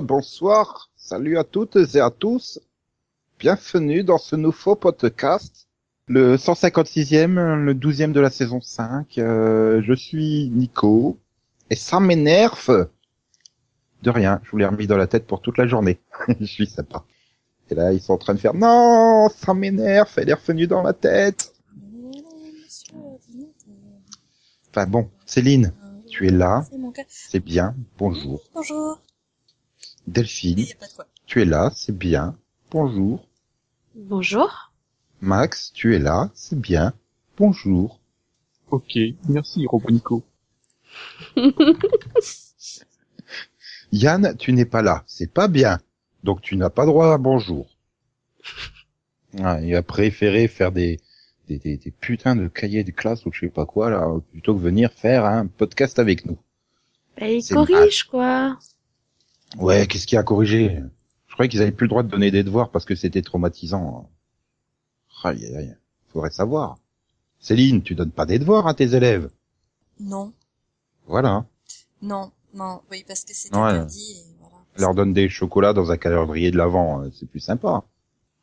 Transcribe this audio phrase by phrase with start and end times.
[0.00, 2.60] bonsoir, salut à toutes et à tous.
[3.38, 5.68] Bienvenue dans ce nouveau podcast,
[6.06, 9.18] le 156e, le 12e de la saison 5.
[9.18, 11.18] Euh, je suis Nico
[11.70, 12.88] et ça m'énerve.
[14.02, 15.98] De rien, je vous l'ai remis dans la tête pour toute la journée.
[16.40, 17.04] je suis sympa.
[17.70, 20.82] Et là, ils sont en train de faire non, ça m'énerve, elle est revenue dans
[20.82, 21.52] la tête.
[24.70, 25.72] Enfin bon, Céline,
[26.08, 26.64] tu es là,
[27.08, 28.42] c'est bien, bonjour.
[28.54, 29.00] Bonjour.
[30.06, 30.66] Delphine,
[31.26, 32.38] tu es là, c'est bien,
[32.70, 33.28] bonjour.
[33.94, 34.72] Bonjour.
[35.20, 36.94] Max, tu es là, c'est bien,
[37.36, 38.00] bonjour.
[38.70, 38.96] Ok,
[39.28, 40.22] merci Robonico.
[43.92, 45.80] Yann, tu n'es pas là, c'est pas bien,
[46.22, 47.66] donc tu n'as pas droit à bonjour.
[49.42, 51.00] Ah, il a préféré faire des,
[51.48, 54.54] des, des, des putains de cahiers de classe ou je sais pas quoi là, plutôt
[54.54, 56.38] que venir faire un podcast avec nous.
[57.18, 58.56] Bah, il corrige, quoi.
[59.58, 60.82] Ouais, qu'est-ce qu'il y a à corriger?
[61.28, 64.08] Je croyais qu'ils avaient plus le droit de donner des devoirs parce que c'était traumatisant.
[65.24, 65.76] Aïe, aïe, aïe.
[66.12, 66.78] Faudrait savoir.
[67.40, 69.30] Céline, tu donnes pas des devoirs à tes élèves?
[70.00, 70.32] Non,
[71.06, 71.46] Voilà.
[72.02, 72.80] non, non.
[72.90, 73.60] Oui, parce que c'est Ouais.
[73.62, 74.12] interdit.
[74.18, 74.56] Et voilà.
[74.78, 77.84] Leur donne des chocolats dans un calendrier de l'avant, euh, c'est plus sympa.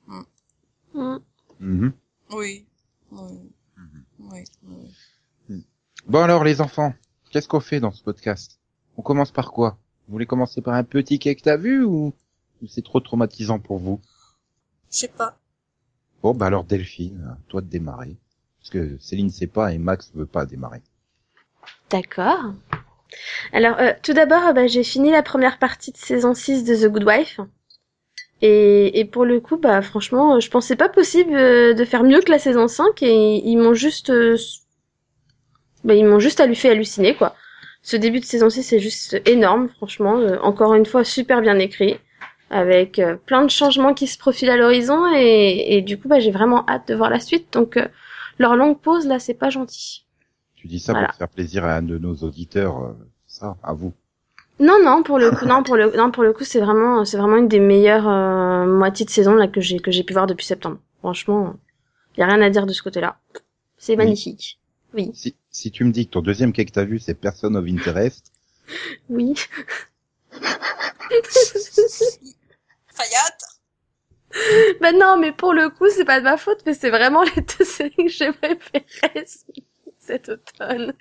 [0.07, 1.17] Hmm.
[1.59, 1.93] Mhm.
[2.31, 2.65] Oui.
[3.11, 3.51] Oui.
[3.77, 4.03] Mhm.
[4.19, 4.43] Oui.
[5.49, 5.65] oui.
[6.07, 6.93] Bon alors les enfants,
[7.29, 8.59] qu'est-ce qu'on fait dans ce podcast?
[8.97, 9.77] On commence par quoi?
[10.07, 12.13] Vous voulez commencer par un petit quai que t'as vu ou
[12.61, 13.99] ou c'est trop traumatisant pour vous?
[14.91, 15.37] Je sais pas.
[16.21, 18.15] Bon bah alors Delphine, à toi de démarrer.
[18.59, 20.81] Parce que Céline sait pas et Max veut pas démarrer.
[21.89, 22.53] D'accord.
[23.51, 26.75] Alors, euh, tout d'abord, euh, bah, j'ai fini la première partie de saison 6 de
[26.75, 27.39] The Good Wife.
[28.41, 32.21] Et, et pour le coup, bah, franchement, je pensais pas possible euh, de faire mieux
[32.21, 34.61] que la saison 5 et ils m'ont juste, euh, s-
[35.83, 37.35] bah, ils m'ont juste allu- fait halluciner, quoi.
[37.83, 40.17] Ce début de saison 6 est juste énorme, franchement.
[40.17, 41.97] euh, encore une fois, super bien écrit.
[42.49, 46.19] Avec euh, plein de changements qui se profilent à l'horizon et, et du coup, bah,
[46.19, 47.51] j'ai vraiment hâte de voir la suite.
[47.53, 47.87] Donc, euh,
[48.39, 50.05] leur longue pause, là, c'est pas gentil.
[50.55, 51.07] Tu dis ça Voilà.
[51.09, 52.93] pour faire plaisir à un de nos auditeurs, euh,
[53.27, 53.91] ça, à vous.
[54.59, 57.17] Non, non, pour le coup, non, pour le, non, pour le coup, c'est vraiment, c'est
[57.17, 60.27] vraiment une des meilleures euh, moitiés de saison là que j'ai que j'ai pu voir
[60.27, 60.77] depuis septembre.
[60.99, 61.55] Franchement,
[62.17, 63.17] y a rien à dire de ce côté-là.
[63.77, 64.59] C'est magnifique.
[64.59, 64.62] Oui,
[65.13, 67.65] Si, si tu me dis que ton deuxième quai que t'as vu c'est Person of
[67.67, 68.31] Interest,
[69.09, 69.33] oui.
[72.87, 73.43] Fayette.
[74.81, 77.41] bah non, mais pour le coup, c'est pas de ma faute, mais c'est vraiment les
[77.41, 79.25] deux séries que j'ai préférées
[79.99, 80.93] cet automne.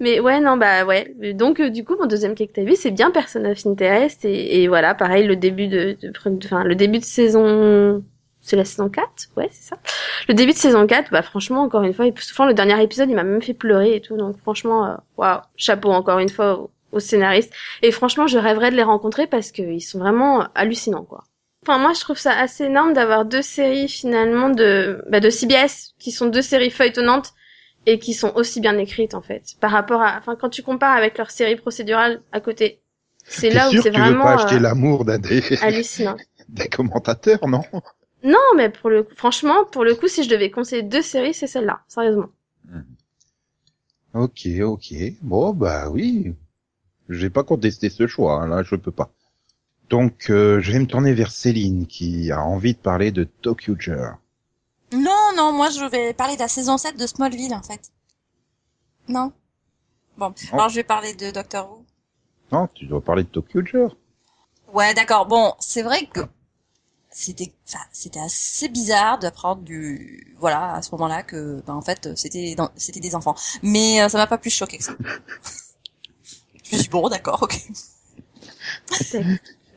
[0.00, 1.14] Mais ouais, non, bah ouais.
[1.34, 4.24] Donc, euh, du coup, mon deuxième quai que t'as vu, c'est bien Person of Interest.
[4.24, 6.12] Et, et voilà, pareil, le début de, de,
[6.44, 8.04] enfin, le début de saison,
[8.42, 9.08] c'est la saison 4?
[9.36, 9.76] Ouais, c'est ça.
[10.28, 12.46] Le début de saison 4, bah franchement, encore une fois, époustouflant.
[12.46, 14.16] Le dernier épisode, il m'a même fait pleurer et tout.
[14.16, 17.52] Donc, franchement, euh, waouh, chapeau encore une fois aux, aux scénaristes.
[17.82, 21.24] Et franchement, je rêverais de les rencontrer parce qu'ils sont vraiment hallucinants, quoi.
[21.66, 25.94] Enfin, moi, je trouve ça assez énorme d'avoir deux séries, finalement, de, bah, de CBS,
[25.98, 27.34] qui sont deux séries feuilletonnantes
[27.86, 30.94] et qui sont aussi bien écrites en fait par rapport à enfin quand tu compares
[30.94, 32.82] avec leur série procédurale à côté
[33.24, 36.16] c'est là où c'est tu veux vraiment pas acheter euh, l'amour d'un des, hallucinant
[36.48, 37.62] des commentateurs, non?
[38.22, 41.34] Non mais pour le coup, franchement pour le coup si je devais conseiller deux séries
[41.34, 42.30] c'est celle-là sérieusement
[44.12, 44.94] Ok, ok.
[45.22, 46.34] Bon, bah oui.
[47.08, 49.10] J'ai pas contesté ce choix, hein, là, je peux pas.
[49.88, 53.74] Donc, euh, je vais me tourner vers Céline, qui a envie de parler de Tokyo
[53.74, 54.16] Ghoul.
[54.92, 57.92] Non, non, moi je vais parler de la saison 7 de Smallville en fait.
[59.08, 59.32] Non?
[60.18, 61.84] Bon, alors je vais parler de Doctor Who.
[62.50, 63.90] Non, tu dois parler de Tokyo Ghoul.
[64.72, 65.26] Ouais, d'accord.
[65.26, 66.20] Bon, c'est vrai que
[67.10, 72.08] c'était, enfin, c'était assez bizarre d'apprendre du, voilà, à ce moment-là que, ben, en fait,
[72.16, 73.34] c'était, dans- c'était des enfants.
[73.62, 74.92] Mais euh, ça m'a pas plus choqué que ça.
[76.64, 77.60] je me suis bon, d'accord, ok.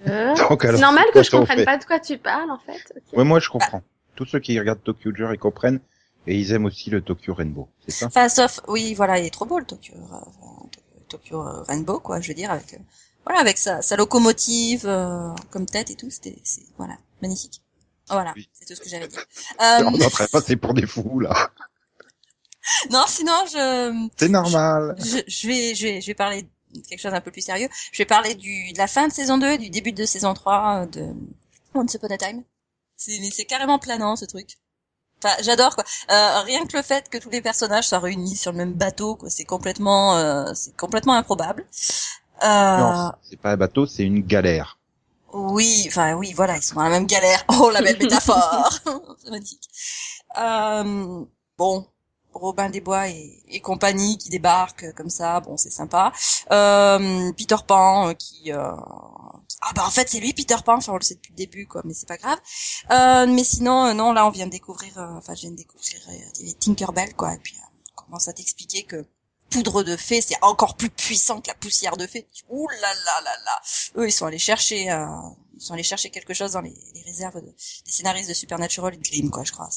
[0.08, 2.94] Euh, Donc, alors, c'est normal que je comprenne pas de quoi tu parles en fait
[2.96, 3.18] ok.
[3.18, 3.82] Ouais, moi, je comprends.
[4.16, 5.80] Tous ceux qui regardent Tokyo Ghoul, ils comprennent.
[6.26, 8.06] Et ils aiment aussi le Tokyo Rainbow, c'est ça?
[8.06, 10.70] Enfin, sauf, oui, voilà, il est trop beau le Tokyo, euh, enfin,
[11.10, 12.78] Tokyo Rainbow, quoi, je veux dire, avec, euh,
[13.26, 17.62] voilà, avec sa, sa locomotive euh, comme tête et tout, c'était, c'est, voilà, magnifique.
[18.10, 18.50] Voilà, Oui.
[18.54, 19.16] c'est tout ce que j'avais dit.
[19.18, 21.52] Euh, On est en train de passer pour des fous, là.
[22.92, 24.96] non, sinon, je, C'est normal.
[25.00, 27.70] je, je vais, je vais, je vais parler de quelque chose d'un peu plus sérieux.
[27.92, 30.34] Je vais parler du, de la fin de saison 2 et du début de saison
[30.34, 31.08] 3 de
[31.74, 32.44] Once Upon a Time.
[32.98, 34.58] C'est, mais c'est carrément planant, ce truc.
[35.24, 35.86] Enfin, j'adore, quoi.
[36.12, 39.16] Euh, rien que le fait que tous les personnages soient réunis sur le même bateau,
[39.16, 41.66] quoi, c'est complètement, euh, c'est complètement improbable.
[42.44, 44.80] Euh, Non, c'est pas un bateau, c'est une galère.
[45.34, 47.44] oui, enfin, oui, voilà, ils sont dans la même galère.
[47.60, 48.70] Oh, la belle métaphore!
[49.30, 49.70] magnifique.
[50.40, 51.26] Euh,
[51.58, 51.88] bon.
[52.36, 56.12] Robin des Bois et, et compagnie qui débarquent comme ça, bon c'est sympa.
[56.52, 58.58] Euh, Peter Pan euh, qui euh,
[59.62, 61.68] ah bah en fait c'est lui Peter Pan, enfin on le sait depuis le début
[61.68, 62.40] quoi, mais c'est pas grave.
[62.90, 66.00] Euh, mais sinon euh, non là on vient de découvrir, enfin je viens de découvrir
[66.60, 67.56] Tinkerbell quoi, et puis
[67.96, 69.06] on commence à t'expliquer que
[69.54, 72.28] poudre de fée c'est encore plus puissant que la poussière de fée.
[72.50, 73.62] Ouh là là là là,
[74.02, 75.06] eux ils sont allés chercher, euh,
[75.56, 77.48] ils sont allés chercher quelque chose dans les, les réserves de,
[77.86, 79.70] des scénaristes de Supernatural Grimm quoi je crois,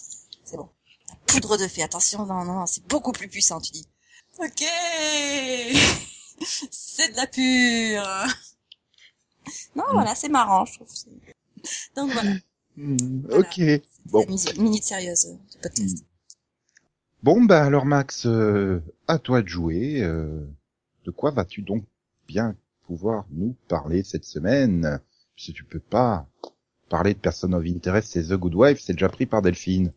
[0.44, 0.69] c'est bon.
[1.08, 3.87] La poudre de fée, attention non non c'est beaucoup plus puissant tu dis.
[4.38, 4.61] Ok,
[6.70, 8.26] c'est de la pure.
[9.76, 10.88] Non, voilà, c'est marrant, je trouve.
[11.96, 12.31] Donc voilà,
[12.76, 13.38] Hmm, Voilà.
[13.38, 13.61] Ok.
[14.06, 14.26] Bon.
[14.58, 16.05] minute sérieuse euh, du podcast.
[17.22, 20.03] Bon, bah alors Max, euh, à toi de jouer.
[20.03, 20.41] euh,
[21.05, 21.85] de quoi vas-tu donc
[22.29, 22.56] bien
[22.87, 25.00] pouvoir nous parler cette semaine?
[25.37, 26.29] Si tu peux pas
[26.88, 29.93] parler de Person of Interest, c'est The Good Wife, c'est déjà pris par Delphine.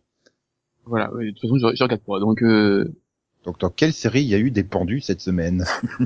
[0.86, 2.20] Voilà, de toute façon, je, je regarde pas.
[2.20, 2.86] Donc, euh,
[3.44, 5.66] Donc dans quelle série il y a eu des pendus cette semaine?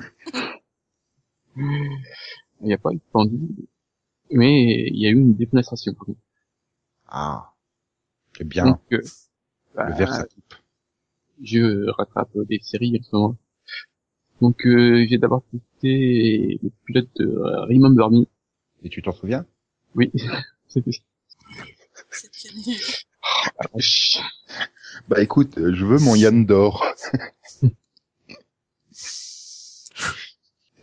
[1.56, 3.38] Il n'y a pas eu de pendu,
[4.32, 5.94] mais il y a eu une défenestration.
[7.08, 7.54] Ah,
[8.38, 8.66] c'est bien.
[8.66, 9.02] Donc, euh,
[9.76, 10.56] bah, Le verre ça coupe.
[11.42, 13.38] Je rattrape des séries en ce moment.
[14.42, 18.26] Donc, euh, j'ai d'abord écouté le pilote de euh, Remember Me.
[18.84, 19.46] Et tu t'en souviens?
[19.96, 20.12] Oui,
[20.68, 20.84] c'est.
[23.60, 23.68] Ah.
[25.08, 26.86] Bah écoute, euh, je veux mon Yann d'or.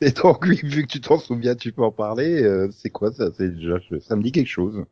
[0.03, 2.43] Et donc, oui, vu que tu t'en souviens, tu peux en parler.
[2.43, 3.31] euh, c'est quoi ça?
[3.37, 4.85] C'est déjà, ça me dit quelque chose.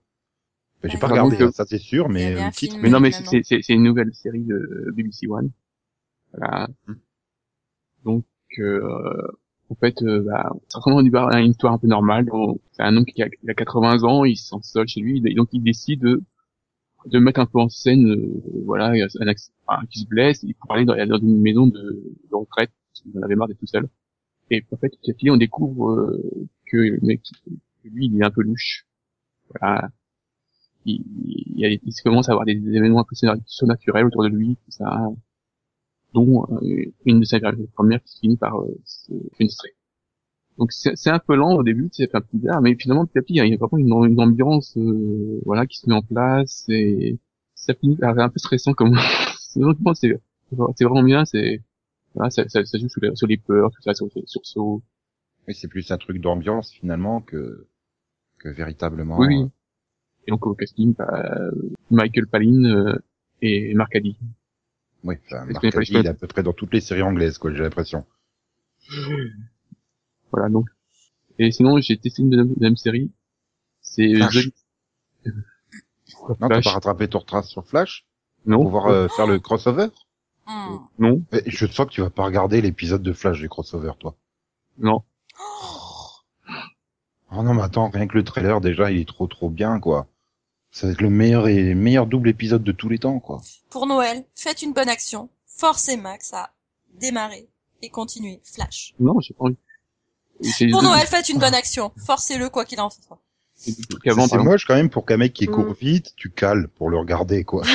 [0.84, 2.50] J'ai Ouais, pas il y a regardé, donc, hein, ça c'est sûr, mais le un
[2.50, 2.76] titre.
[2.80, 5.50] Mais non, mais c'est c'est- c'est une nouvelle série de BBC One.
[6.32, 6.68] Voilà.
[6.86, 6.94] Hmm.
[8.04, 8.24] Donc,
[8.58, 9.26] euh,
[9.70, 12.28] en fait, euh, bah, ressemble à une- à une histoire un peu normale.
[12.72, 15.22] C'est un homme qui a, il a 80 ans, il se sent seul chez lui,
[15.26, 16.22] et donc il décide de,
[17.06, 20.54] de mettre un peu en scène, euh, voilà, un acc- enfin, qui se blesse, il
[20.54, 21.80] faut aller dans, dans une maison de,
[22.30, 23.88] de retraite, parce qu'il en avait marre d'être tout seul.
[24.50, 26.22] Et en fait, petit à petit, on découvre euh,
[26.66, 27.22] que le mec,
[27.84, 28.86] que lui, il est un peu louche.
[29.60, 29.90] Voilà.
[30.86, 31.02] Il,
[31.56, 34.56] il, il commence à avoir des, des événements un peu surna- surnaturels autour de lui,
[34.56, 35.08] tout ça,
[36.14, 37.40] dont euh, une de ses
[37.74, 39.74] premières qui finit par euh, se fenestrer.
[40.58, 43.22] Donc c'est un peu lent au début, c'est un peu bizarre, mais finalement petit à
[43.22, 46.64] petit, il y a vraiment une, une ambiance, euh, voilà, qui se met en place
[46.68, 47.18] et
[47.54, 48.96] ça finit par un peu stressant comme.
[49.40, 50.20] c'est honnêtement, c'est
[50.76, 51.62] c'est vraiment bien, c'est
[52.14, 54.82] voilà, ça, ça, ça joue sur les, sur les peurs, tout ça, sur les sursauts.
[55.48, 57.66] Oui, c'est plus un truc d'ambiance finalement que
[58.38, 59.18] que véritablement.
[59.18, 59.50] Oui, oui.
[60.28, 61.50] Et donc au casting, bah,
[61.90, 62.98] Michael Palin euh,
[63.40, 64.14] et Mark Addy.
[65.02, 67.50] Oui, enfin, pas, Addy, il est à peu près dans toutes les séries anglaises, quoi,
[67.54, 68.04] j'ai l'impression.
[70.30, 70.68] Voilà donc.
[71.38, 73.10] Et sinon, j'ai testé une deuxième, série.
[73.80, 74.50] C'est Flash.
[75.24, 75.28] The-
[76.40, 78.04] Non, t'as pas rattrapé ton retrace sur Flash
[78.44, 78.56] Non.
[78.56, 79.88] pour pouvoir euh, faire le crossover
[80.46, 80.76] Hmm.
[80.98, 81.22] Non.
[81.32, 84.16] Mais Je sens que tu vas pas regarder l'épisode de Flash du crossover, toi.
[84.78, 85.02] Non.
[87.30, 90.06] Oh non, mais attends, rien que le trailer, déjà, il est trop trop bien, quoi.
[90.70, 93.40] Ça va être le meilleur et meilleur double épisode de tous les temps, quoi.
[93.70, 95.28] Pour Noël, faites une bonne action.
[95.46, 96.50] Forcez Max à
[97.00, 97.48] démarrer
[97.82, 98.40] et continuer.
[98.44, 98.94] Flash.
[99.00, 99.56] Non, j'ai pas envie.
[100.70, 101.92] Pour Noël, faites une bonne action.
[101.96, 103.18] Forcez-le quoi qu'il en soit.
[103.56, 104.38] c'est exemple.
[104.44, 105.74] moche quand même pour qu'un mec qui court Mm.
[105.80, 107.64] vite, tu cales pour le regarder, quoi.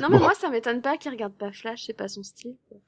[0.00, 0.24] Non mais Bon.
[0.24, 2.56] moi ça m'étonne pas qu'il regarde pas Flash, c'est pas son style.
[2.68, 2.78] quoi.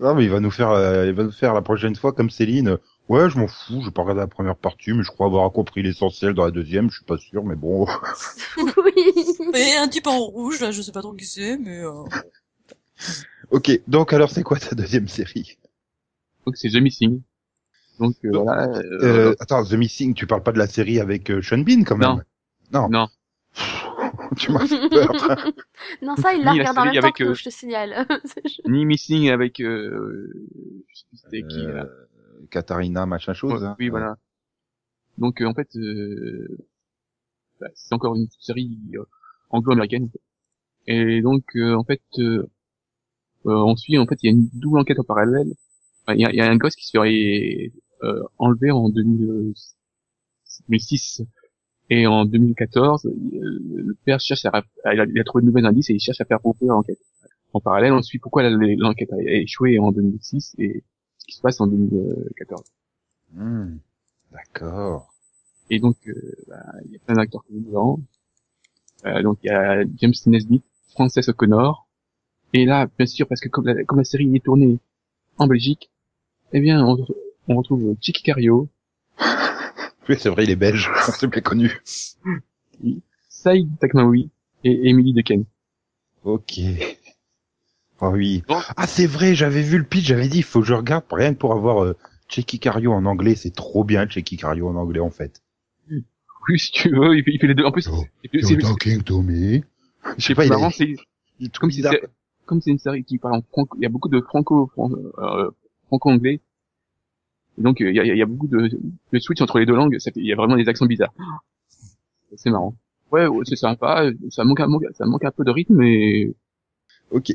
[0.00, 2.30] Non, mais il va nous faire, euh, il va nous faire la prochaine fois comme
[2.30, 2.78] Céline.
[3.10, 5.26] Euh, Ouais, je m'en fous, je vais pas regarder la première partie, mais je crois
[5.26, 7.86] avoir compris l'essentiel dans la deuxième, je suis pas sûr, mais bon.
[8.56, 9.52] oui.
[9.54, 12.04] Et un type en rouge, là, je sais pas trop qui c'est, mais euh...
[13.50, 15.58] ok, donc alors c'est quoi ta deuxième série?
[16.46, 17.20] Donc c'est The Missing.
[17.98, 18.68] Donc euh, Donc, voilà.
[18.78, 21.82] euh, euh, Attends, The Missing, tu parles pas de la série avec euh, Sean Bean
[21.84, 22.22] quand même?
[22.72, 22.88] Non.
[22.88, 23.08] non.
[24.38, 25.10] tu m'as fait peur.
[26.02, 28.06] non ça il la regarde en même temps avec, que euh, je te signale.
[28.66, 30.32] Ni Missing avec euh,
[30.88, 31.86] je sais plus c'était qui là.
[32.50, 33.62] Katharina, machin chose.
[33.62, 33.76] Ouais, hein.
[33.78, 34.16] oui voilà.
[35.18, 36.58] Donc euh, en fait euh,
[37.60, 39.04] bah, c'est encore une série euh,
[39.50, 40.10] anglo-américaine.
[40.86, 42.50] Et donc euh, en fait euh,
[43.46, 45.52] euh, on suit en fait il y a une double enquête en parallèle.
[46.08, 47.70] Il y, a, il y a un gosse qui serait
[48.02, 49.52] euh, enlevé en 2000,
[50.68, 51.22] 2006
[51.90, 55.94] et en 2014 euh, le père cherche à, il a, trouvé de nouveaux indices et
[55.94, 56.98] il cherche à faire rouvrir l'enquête.
[57.52, 60.82] En parallèle on suit pourquoi l'enquête a échoué en 2006 et
[61.30, 62.62] qui se passe en 2014.
[63.32, 63.76] Hmm,
[64.32, 65.14] D'accord.
[65.70, 66.12] Et donc, euh,
[66.48, 68.00] bah, il y a plein d'acteurs connus dedans.
[69.06, 71.86] Euh, donc, il y a James Nesbitt, Frances O'Connor.
[72.52, 74.78] Et là, bien sûr, parce que comme la, comme la série est tournée
[75.38, 75.90] en Belgique,
[76.52, 77.06] eh bien, on,
[77.46, 78.68] on retrouve Chicky Cario,
[80.08, 81.80] Oui, c'est vrai, il est belge, c'est bien connu.
[83.28, 84.30] Saïd Takmaoui,
[84.64, 85.44] et Emily Dequesne.
[86.24, 86.60] Ok.
[88.00, 88.42] Oh oui.
[88.76, 91.34] Ah c'est vrai, j'avais vu le pitch, j'avais dit il faut que je regarde rien
[91.34, 91.96] que pour avoir euh,
[92.28, 95.42] Checky Cario en anglais, c'est trop bien Checky Cario en anglais en fait.
[96.48, 97.64] Oui, si tu veux, il fait, il fait les deux.
[97.64, 98.04] En plus, Oh,
[98.42, 99.60] c'est talking to me.
[100.16, 100.94] Je sais pas, il, marrant, c'est
[101.60, 102.00] comme si c'est
[102.46, 104.90] comme c'est une série qui parle en franco, il y a beaucoup de franco fran-
[105.18, 105.50] euh,
[105.88, 106.40] franco-anglais.
[107.58, 108.70] Donc euh, il y a, il y a beaucoup de,
[109.12, 111.12] de switch entre les deux langues, ça fait- il y a vraiment des accents bizarres.
[112.36, 112.74] C'est marrant.
[113.12, 116.32] Ouais, ouais, c'est sympa, ça manque, un, ça manque un peu de rythme, mais
[117.10, 117.32] Ok.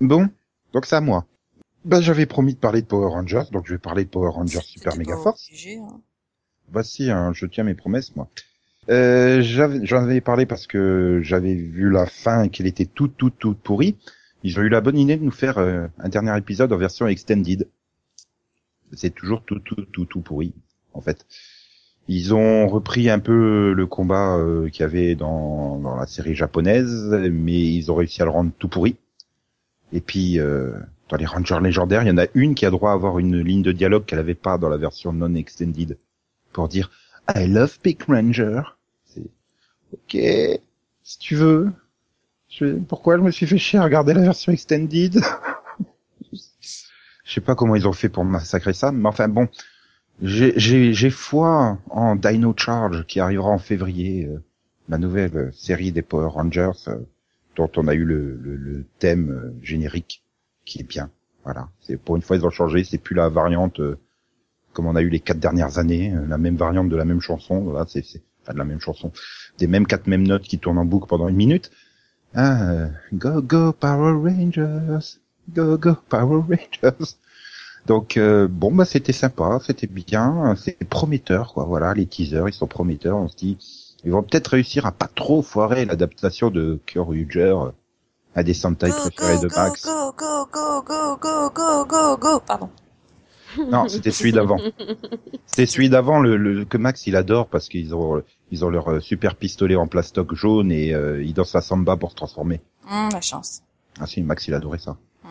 [0.00, 0.28] Bon,
[0.72, 1.26] donc c'est à moi.
[1.84, 4.60] Bah j'avais promis de parler de Power Rangers, donc je vais parler de Power Rangers
[4.62, 5.48] Super Mega Force.
[5.76, 6.00] hein.
[6.70, 8.28] Voici, hein, je tiens mes promesses, moi.
[8.88, 13.38] Euh, J'en avais parlé parce que j'avais vu la fin et qu'elle était toute, toute,
[13.38, 13.96] toute pourrie.
[14.42, 17.06] Ils ont eu la bonne idée de nous faire euh, un dernier épisode en version
[17.06, 17.68] extended.
[18.92, 20.52] C'est toujours tout, tout, tout, tout pourri,
[20.92, 21.26] en fait.
[22.08, 26.34] Ils ont repris un peu le combat euh, qu'il y avait dans, dans la série
[26.36, 28.96] japonaise, mais ils ont réussi à le rendre tout pourri.
[29.92, 30.72] Et puis, euh,
[31.08, 33.40] dans les Rangers légendaires, il y en a une qui a droit à avoir une
[33.40, 35.98] ligne de dialogue qu'elle avait pas dans la version non extended
[36.52, 36.90] pour dire
[37.34, 38.62] I love Big Ranger.
[39.92, 40.16] Ok,
[41.02, 41.72] si tu veux.
[42.48, 42.66] Je...
[42.78, 45.20] Pourquoi je me suis fait chier à regarder la version extended?
[47.24, 49.48] Je sais pas comment ils ont fait pour massacrer ça, mais enfin bon,
[50.22, 54.42] j'ai- foi en Dino Charge qui arrivera en février, euh,
[54.88, 56.98] la nouvelle série des Power Rangers euh,
[57.56, 60.22] dont on a eu le, le, le thème euh, générique
[60.64, 61.10] qui est bien.
[61.44, 63.98] Voilà, c'est pour une fois ils ont changé, c'est plus la variante euh,
[64.72, 67.20] comme on a eu les quatre dernières années, euh, la même variante de la même
[67.20, 69.10] chanson, voilà, c'est de la même chanson,
[69.58, 71.70] des mêmes quatre mêmes notes qui tournent en boucle pendant une minute.
[72.34, 77.14] Ah, go go Power Rangers, go go Power Rangers.
[77.86, 81.64] Donc euh, bon bah c'était sympa, c'était bien, c'est prometteur quoi.
[81.64, 83.16] Voilà, les teasers ils sont prometteurs.
[83.16, 83.56] On se dit
[84.06, 87.70] ils vont peut-être réussir à pas trop foirer l'adaptation de Kyoryuger euh,
[88.34, 89.82] à des Sentai Go, préférés go, de go, Max.
[89.84, 92.40] go, go, go, go, go, go, go, go.
[92.40, 92.70] Pardon.
[93.70, 94.58] Non, c'était celui d'avant.
[95.46, 98.88] C'était celui d'avant le, le- que Max il adore parce qu'ils ont ils ont leur
[98.92, 102.60] euh, super pistolet en plastoc jaune et euh, ils dansent la samba pour se transformer.
[102.90, 103.62] Hum, la chance.
[103.98, 104.96] Ah si, Max il adorait ça.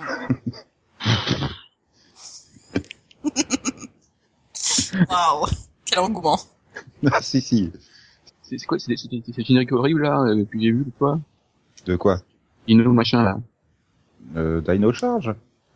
[5.10, 5.46] Waouh.
[5.86, 6.40] Quel engouement.
[7.12, 7.72] Ah si si.
[8.48, 11.20] C'est quoi, c'est c'est générique horrible là euh, que j'ai vu le fois.
[11.86, 12.20] De quoi
[12.68, 13.38] Inno machin là.
[14.36, 15.34] euh, Dino Charge.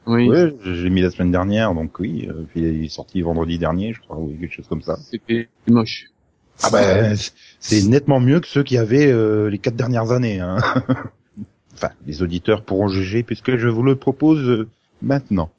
[0.07, 0.27] Oui.
[0.29, 2.27] Ouais, j'ai mis la semaine dernière donc oui.
[2.29, 4.97] euh, puis il est sorti vendredi dernier, je crois, ou quelque chose comme ça.
[4.97, 6.05] C'était moche.
[6.63, 7.15] Ah ben
[7.59, 10.39] c'est nettement mieux que ceux qui avaient euh, les quatre dernières années.
[10.39, 10.57] Hein.
[11.73, 14.67] enfin, les auditeurs pourront juger puisque je vous le propose euh,
[15.01, 15.51] maintenant.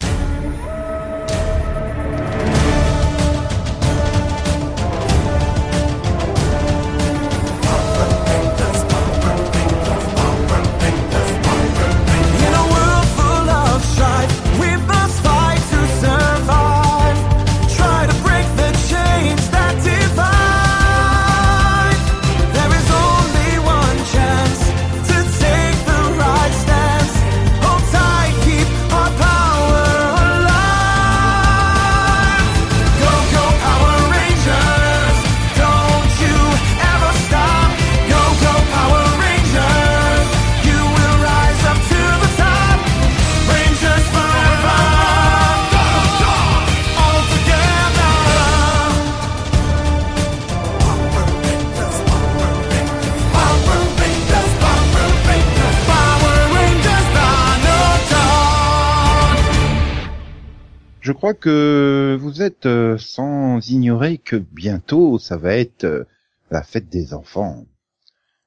[63.98, 66.04] Que bientôt ça va être euh,
[66.50, 67.66] la fête des enfants.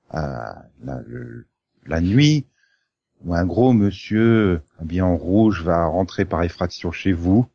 [0.10, 1.48] Ah, la, le-
[1.86, 2.46] la nuit
[3.26, 7.48] où un gros monsieur habillé en rouge va rentrer par effraction chez vous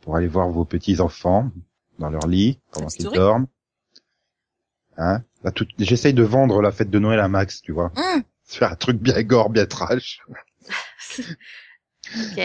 [0.00, 1.50] pour aller voir vos petits enfants
[1.98, 3.46] dans leur lit pendant qu'ils dorment.
[4.96, 5.22] Hein?
[5.54, 7.92] Tout- J'essaye de vendre la fête de Noël à Max, tu vois.
[7.96, 8.22] Hum.
[8.44, 10.20] Faire un truc bien gore, bien trash.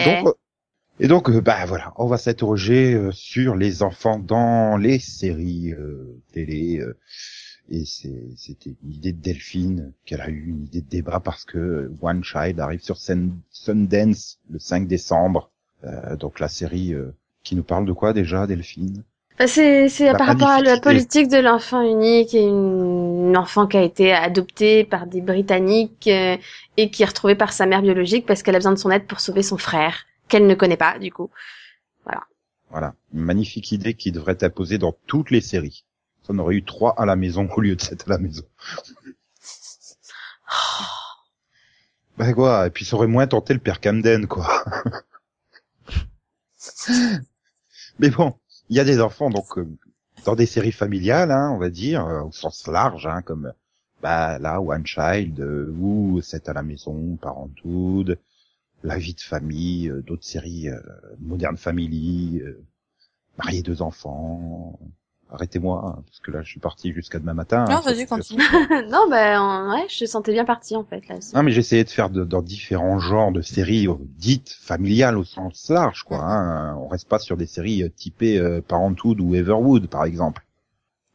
[0.05, 0.33] Donc, euh,
[0.99, 5.73] et donc, euh, bah voilà, on va s'interroger euh, sur les enfants dans les séries
[5.73, 6.79] euh, télé.
[6.79, 6.97] euh,
[7.69, 11.91] et c'était une idée de Delphine qu'elle a eu, une idée de débat parce que
[12.01, 15.49] One Child arrive sur Sun- Sundance le 5 décembre.
[15.83, 17.11] Euh, donc la série euh,
[17.43, 19.03] qui nous parle de quoi déjà, Delphine?
[19.37, 23.77] Bah, C'est par rapport à la politique de l'enfant unique et une, une enfant qui
[23.77, 26.37] a été adoptée par des Britanniques euh,
[26.77, 29.05] et qui est retrouvée par sa mère biologique parce qu'elle a besoin de son aide
[29.07, 31.29] pour sauver son frère qu'elle ne connaît pas du coup.
[32.69, 35.85] Voilà, une magnifique idée qui devrait être imposée dans toutes les séries.
[36.23, 38.43] Ça, on aurait eu trois à la maison au lieu de sept à la maison.
[42.17, 44.63] Bah quoi, et puis ça aurait moins tenté le père Camden, quoi.
[47.99, 48.33] Mais bon,
[48.69, 49.67] il y a des enfants, donc, euh,
[50.23, 53.51] dans des séries familiales, hein, on va dire, euh, au sens large, hein, comme,
[54.01, 58.17] bah, là, One Child, euh, ou C'est à la maison, Parenthood,
[58.85, 60.79] La vie de famille, euh, d'autres séries, euh,
[61.19, 62.61] Modern Family, euh,
[63.37, 64.79] Marier deux enfants,
[65.31, 67.65] arrêtez-moi, hein, parce que là, je suis parti jusqu'à demain matin.
[67.65, 68.43] Non, hein, vas-y, sur- continue.
[68.91, 71.17] non, ben en- ouais, je te sentais bien parti en fait là.
[71.17, 71.33] aussi.
[71.35, 73.87] Non, mais j'essayais de faire de- dans différents genres de séries
[74.17, 76.19] dites familiales au sens large, quoi.
[76.23, 76.75] Hein.
[76.77, 80.45] On reste pas sur des séries typées euh, Parenthood ou Everwood, par exemple.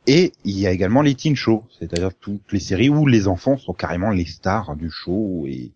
[0.08, 3.56] Et il y a également les teen shows, c'est-à-dire toutes les séries où les enfants
[3.58, 5.70] sont carrément les stars du show et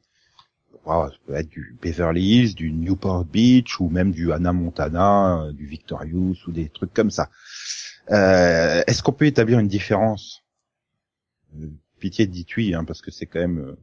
[0.84, 5.44] wow, ça peut être du Beverly Hills, du Newport Beach ou même du Hannah Montana,
[5.44, 7.30] euh, du Victorious ou des trucs comme ça.
[8.10, 10.42] Euh, Est-ce qu'on peut établir une différence?
[11.60, 11.68] Euh,
[12.00, 13.76] Pitié oui, hein, parce que c'est quand même euh,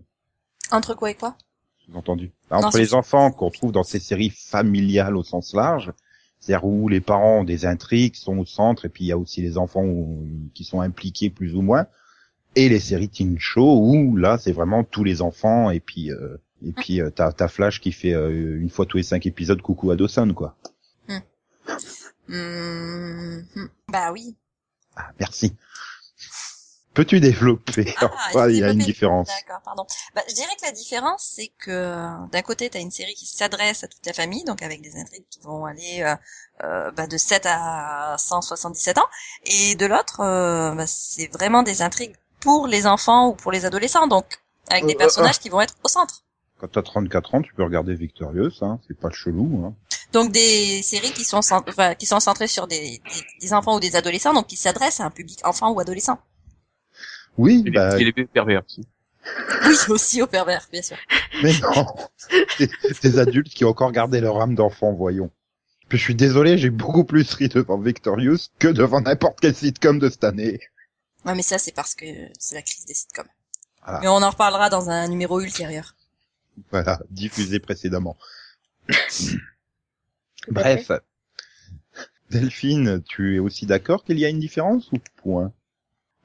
[0.72, 1.36] Entre quoi et quoi?
[1.86, 2.32] sous-entendu.
[2.52, 5.92] Non, Entre les enfants qu'on trouve dans ces séries familiales au sens large,
[6.40, 9.18] c'est-à-dire où les parents ont des intrigues, sont au centre, et puis il y a
[9.18, 11.88] aussi les enfants où- qui sont impliqués plus ou moins,
[12.56, 16.38] et les séries teen show où là c'est vraiment tous les enfants, et puis euh,
[16.66, 19.62] et puis euh, t'as t'as Flash qui fait euh, une fois tous les cinq épisodes
[19.62, 20.56] coucou à Dawson quoi.
[22.28, 23.68] Hmm, hmm.
[23.90, 24.36] Bah oui.
[24.96, 25.56] Ah, merci.
[26.94, 27.94] Peux-tu développer?
[28.02, 29.28] Ah, Enfin, Il y a une différence.
[29.28, 29.86] D'accord, pardon.
[30.14, 33.14] Bah, je dirais que la différence, c'est que euh, d'un côté, tu as une série
[33.14, 36.16] qui s'adresse à toute la famille, donc avec des intrigues qui vont aller euh,
[36.64, 39.08] euh, bah, de 7 à 177 ans,
[39.46, 43.66] et de l'autre, euh, bah, c'est vraiment des intrigues pour les enfants ou pour les
[43.66, 46.24] adolescents, donc avec des Euh, personnages qui vont être au centre.
[46.62, 49.66] Quand t'as 34 ans, tu peux regarder Victorious, hein, c'est pas chelou.
[49.66, 49.74] Hein.
[50.14, 53.02] Donc des séries qui sont cent- enfin, qui sont centrées sur des, des,
[53.42, 56.20] des enfants ou des adolescents, donc qui s'adressent à un public enfant ou adolescent.
[57.40, 58.86] Oui, Et les, bah, et les pervers aussi.
[59.68, 60.98] Oui, aussi aux pervers, bien sûr.
[61.44, 61.86] Mais non,
[62.60, 62.70] des,
[63.02, 65.32] des adultes qui ont encore gardé leur âme d'enfant, voyons.
[65.90, 70.00] Puis je suis désolé, j'ai beaucoup plus ri devant Victorious que devant n'importe quel sitcom
[70.00, 70.60] de cette année.
[71.26, 72.06] Ouais, mais ça, c'est parce que
[72.40, 73.28] c'est la crise des sitcoms.
[73.84, 74.00] Voilà.
[74.02, 75.96] Mais on en reparlera dans un numéro ultérieur.
[76.72, 78.18] Voilà, diffusé précédemment.
[80.48, 80.92] Bref.
[82.32, 85.54] Delphine, tu es aussi d'accord qu'il y a une différence ou point?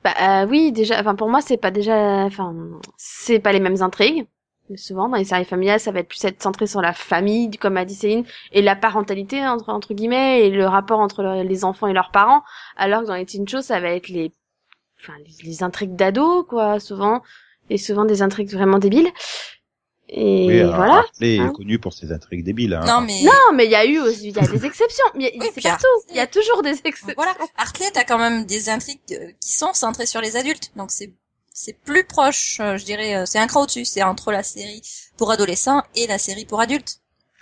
[0.05, 2.55] Bah euh, oui, déjà, enfin pour moi c'est pas déjà, enfin
[2.97, 4.27] c'est pas les mêmes intrigues.
[4.69, 7.51] Mais souvent dans les séries familiales, ça va être plus être centré sur la famille,
[7.53, 11.43] comme a dit Céline, et la parentalité entre entre guillemets et le rapport entre le-
[11.43, 12.43] les enfants et leurs parents.
[12.77, 14.33] Alors que dans les teen shows, ça va être les,
[15.01, 17.23] enfin les, les intrigues d'ados quoi, souvent
[17.71, 19.11] et souvent des intrigues vraiment débiles.
[20.09, 20.95] Et Oui, alors, voilà.
[20.99, 22.75] Hartley Hein est connu pour ses intrigues débiles.
[22.75, 22.85] Hein.
[22.87, 25.05] Non, mais Non, mais il y a eu aussi, il y a des exceptions.
[25.15, 25.87] Mais Oui, c'est partout.
[26.11, 27.15] Il y a toujours des exceptions.
[27.17, 30.91] voilà, Hartley, t'as quand même des intrigues euh, qui sont centrées sur les adultes, donc
[30.91, 31.13] c'est
[31.59, 34.83] c'est plus proche, euh, je dirais, euh, c'est un cran au-dessus, c'est entre la série
[35.17, 37.01] pour adolescents et la série pour adultes.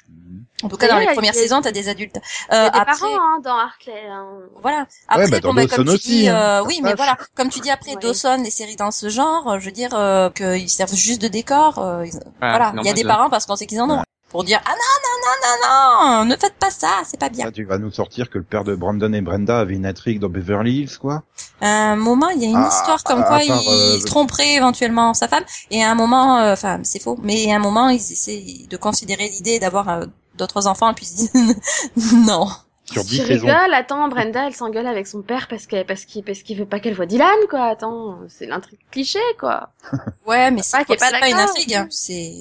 [0.08, 0.44] Mhm.
[0.64, 2.16] En tout cas, dans les premières saisons, t'as des adultes.
[2.52, 4.06] Euh, des après, parents hein, dans Hartley.
[4.10, 4.26] hein.
[4.62, 4.86] voilà.
[5.08, 7.16] Après, bah, dans bon, bah, Dawson comme tu aussi, dis, hein, euh, oui, mais voilà,
[7.34, 8.00] comme tu dis après Ouais.
[8.00, 11.28] Dawson, les séries dans ce genre, euh, je veux dire euh, qu'ils servent juste de
[11.28, 11.78] décor.
[11.78, 13.98] euh, ils- voilà, il y a des parents parce qu'on sait qu'ils en ont.
[13.98, 14.04] Ouais.
[14.30, 17.44] Pour dire ah non non non non non, ne faites pas ça, c'est pas bien.
[17.44, 20.18] Là, tu vas nous sortir que le père de Brandon et Brenda avait une intrigue
[20.18, 21.22] dans Beverly Hills, quoi
[21.60, 24.04] À un moment, il y a une Ah, histoire comme à quoi part, il euh,
[24.04, 27.58] tromperait éventuellement sa femme, et à un moment, euh, enfin c'est faux, mais à un
[27.60, 32.12] moment ils essaient de considérer l'idée d'avoir euh, d'autres enfants, et puis ils se disent
[32.26, 32.48] non.
[32.84, 33.46] Sur Tu 10 saisons.
[33.46, 36.66] rigoles, attends, Brenda, elle s'engueule avec son père parce qu'elle, parce qu'il, parce qu'il veut
[36.66, 37.64] pas qu'elle voit Dylan, quoi.
[37.64, 39.70] Attends, c'est l'intrigue cliché, quoi.
[40.26, 41.50] Ouais, mais c'est pas, est pas c'est pas une d'accord.
[41.50, 42.34] intrigue, hein, c'est.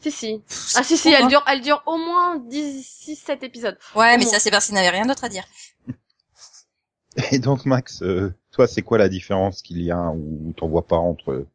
[0.00, 0.42] Si, si.
[0.74, 1.28] Ah, si, si, elle hein.
[1.28, 3.78] dure, elle dure au moins 10, 6, 7 épisodes.
[3.94, 5.44] Ouais, mais Au ça c'est parce qu'il n'avait rien d'autre à dire.
[7.30, 10.86] Et donc Max, euh, toi, c'est quoi la différence qu'il y a ou t'en vois
[10.86, 11.46] pas entre,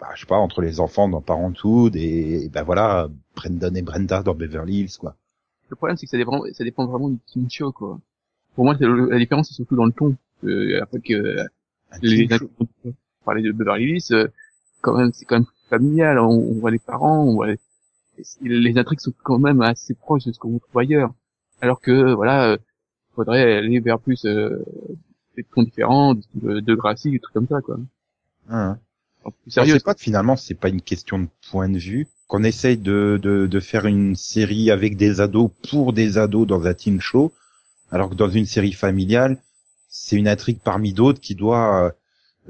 [0.00, 3.82] bah, je sais pas, entre les enfants dans Parenthood et, et ben voilà, Brendan et
[3.82, 5.16] Brenda dans Beverly Hills, quoi.
[5.70, 7.98] Le problème, c'est que ça dépend, ça dépend vraiment du teen show, quoi.
[8.54, 10.16] Pour moi, le- la différence, c'est surtout dans le ton.
[10.44, 11.38] Euh, après que
[11.90, 12.28] Un les
[13.24, 14.28] parlait de Beverly Hills, euh,
[14.82, 16.18] quand même, c'est quand même familial.
[16.18, 17.58] On, on voit les parents, on voit les,
[18.42, 21.12] les intrigues sont quand même assez proches de ce qu'on trouve ailleurs.
[21.60, 22.58] Alors que, voilà, euh,
[23.14, 24.62] faudrait aller vers plus euh,
[25.36, 27.78] des tons différents, de, de Gracie, des trucs comme ça, quoi.
[29.24, 32.06] En plus Sérieux, c'est pas finalement, c'est pas une question de point de vue.
[32.26, 36.66] Qu'on essaye de, de, de faire une série avec des ados pour des ados dans
[36.66, 37.32] un teen show,
[37.90, 39.38] alors que dans une série familiale,
[39.88, 41.94] c'est une intrigue parmi d'autres qui doit,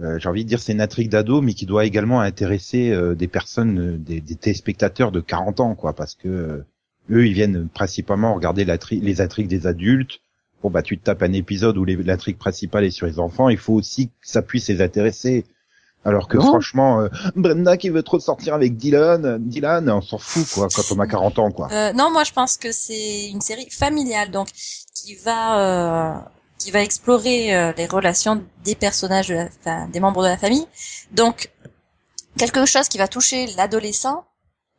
[0.00, 3.14] euh, j'ai envie de dire, c'est une intrigue d'ado, mais qui doit également intéresser euh,
[3.14, 6.64] des personnes, euh, des, des téléspectateurs de 40 ans, quoi, parce que euh,
[7.10, 10.20] eux, ils viennent principalement regarder la tri- les intrigues des adultes.
[10.62, 13.58] Bon bah tu te tapes un épisode où l'intrigue principale est sur les enfants, il
[13.58, 15.44] faut aussi que ça puisse les intéresser.
[16.04, 16.44] Alors que Non.
[16.44, 20.82] franchement, euh, Brenda qui veut trop sortir avec Dylan, Dylan, on s'en fout quoi quand
[20.94, 21.68] on a 40 ans quoi.
[21.72, 24.48] Euh, non, moi je pense que c'est une série familiale, donc
[24.94, 26.18] qui va euh,
[26.58, 30.36] qui va explorer euh, les relations des personnages, de la, enfin, des membres de la
[30.38, 30.66] famille.
[31.12, 31.50] Donc
[32.38, 34.24] quelque chose qui va toucher l'adolescent,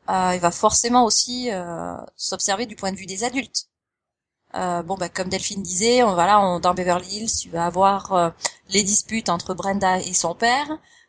[0.09, 3.65] euh, il va forcément aussi euh, s'observer du point de vue des adultes.
[4.55, 8.13] Euh, bon, bah, comme Delphine disait, on, voilà, on, dans Beverly Hills, tu vas avoir
[8.13, 8.29] euh,
[8.69, 10.67] les disputes entre Brenda et son père.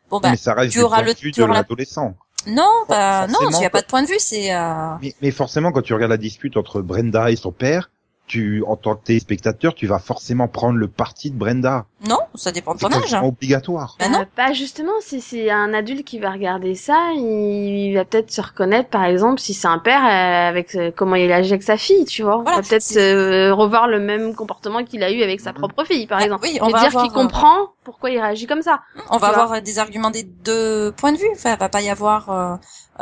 [0.09, 1.59] Bon, bah, mais ça reste tu auras point le- de vue tu de auras la-
[1.61, 2.15] l'adolescent.
[2.47, 4.55] non, bah, non, forcément, il n'y a pas de point de vue, c'est.
[4.55, 4.95] Euh...
[5.01, 7.89] Mais, mais forcément, quand tu regardes la dispute entre Brenda et son père,
[8.27, 11.85] tu, en tant que téléspectateur, tu vas forcément prendre le parti de Brenda.
[12.07, 13.01] Non, ça dépend de C'est ton âge.
[13.03, 13.95] quasiment obligatoire.
[13.99, 14.19] Bah non.
[14.19, 18.41] Euh, pas justement, si c'est un adulte qui va regarder ça, il va peut-être se
[18.41, 21.77] reconnaître, par exemple, si c'est un père euh, avec euh, comment il agit avec sa
[21.77, 22.37] fille, tu vois.
[22.43, 25.51] Voilà, il va peut-être c'est- euh, revoir le même comportement qu'il a eu avec sa
[25.53, 25.57] Mhm.
[25.59, 26.43] propre fille, par Ah, exemple.
[26.43, 28.81] oui, on Et va dire avoir, qu'il euh, comprend pourquoi il réagit comme ça.
[29.09, 29.43] On va vois.
[29.43, 31.29] avoir des arguments des deux points de vue.
[31.33, 32.59] Enfin, va pas y avoir,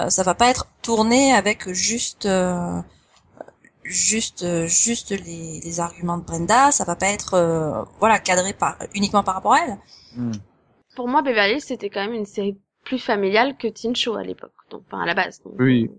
[0.10, 2.80] ça va pas être tourné avec juste, euh,
[3.86, 6.72] juste, euh, juste les, les arguments de Brenda.
[6.72, 9.78] Ça va pas être, euh, voilà, cadré par uniquement par rapport à elle.
[10.18, 10.32] Hmm.
[10.96, 14.54] Pour moi, Beverly c'était quand même une série plus familiale que Teen Show à l'époque.
[14.70, 15.42] Donc, enfin, à la base.
[15.44, 15.90] Donc, Oui.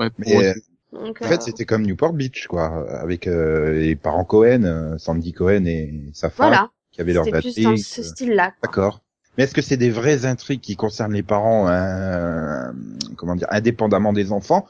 [0.00, 0.54] Ouais, pour Mais moi, euh,
[0.92, 4.98] donc, en euh, fait, c'était comme Newport Beach, quoi, avec euh, les parents Cohen, euh,
[4.98, 6.70] Sandy Cohen et sa femme, voilà.
[6.90, 8.52] qui avaient leur C'était plus dans ce style-là.
[8.62, 9.00] D'accord.
[9.36, 12.70] Mais est-ce que c'est des vraies intrigues qui concernent les parents, euh,
[13.16, 14.66] comment dire, indépendamment des enfants,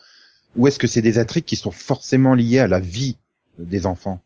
[0.56, 3.16] ou est-ce que c'est des intrigues qui sont forcément liées à la vie
[3.58, 4.20] des enfants?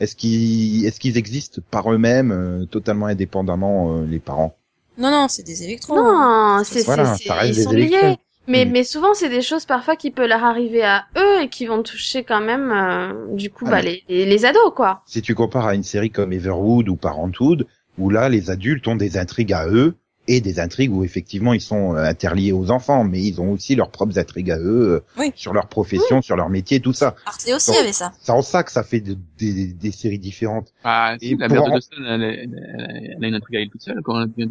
[0.00, 4.56] Est-ce qu'ils, est-ce qu'ils existent par eux-mêmes, euh, totalement indépendamment euh, les parents?
[4.98, 5.94] Non, non, c'est des électrons.
[5.96, 8.08] Non, c'est, Voilà, c'est, ça reste ils des sont électrons.
[8.08, 8.16] liés.
[8.48, 8.70] Mais, Mm.
[8.70, 11.82] mais souvent, c'est des choses parfois qui peuvent leur arriver à eux et qui vont
[11.82, 15.02] toucher quand même, euh, du coup, Ah, bah, les, les, les ados, quoi.
[15.06, 17.66] Si tu compares à une série comme Everwood ou Parenthood,
[17.98, 19.94] où là les adultes ont des intrigues à eux
[20.28, 23.74] et des intrigues où effectivement ils sont euh, interliés aux enfants, mais ils ont aussi
[23.74, 25.32] leurs propres intrigues à eux euh, Oui.
[25.34, 27.16] sur leur profession, sur leur métier, tout ça.
[27.26, 27.78] Hartley aussi Bon.
[27.80, 28.12] avait ça.
[28.20, 30.72] C'est en ça que ça fait de- des, des séries différentes.
[30.84, 33.56] Ah, si, Et la pour mère en- de Dawson, elle, elle, elle, a une intrigue
[33.56, 34.48] à elle toute seule quand elle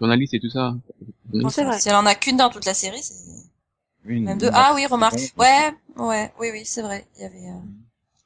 [0.00, 0.74] journaliste et tout ça.
[1.50, 1.78] C'est vrai.
[1.80, 3.14] Si elle en a qu'une dans toute la série, c'est
[4.04, 4.46] Une- même deux.
[4.48, 5.18] une Ah oui, remarque.
[5.38, 7.06] Ouais, ouais, oui, oui, c'est vrai.
[7.16, 7.36] Il y avait.
[7.48, 7.60] euh,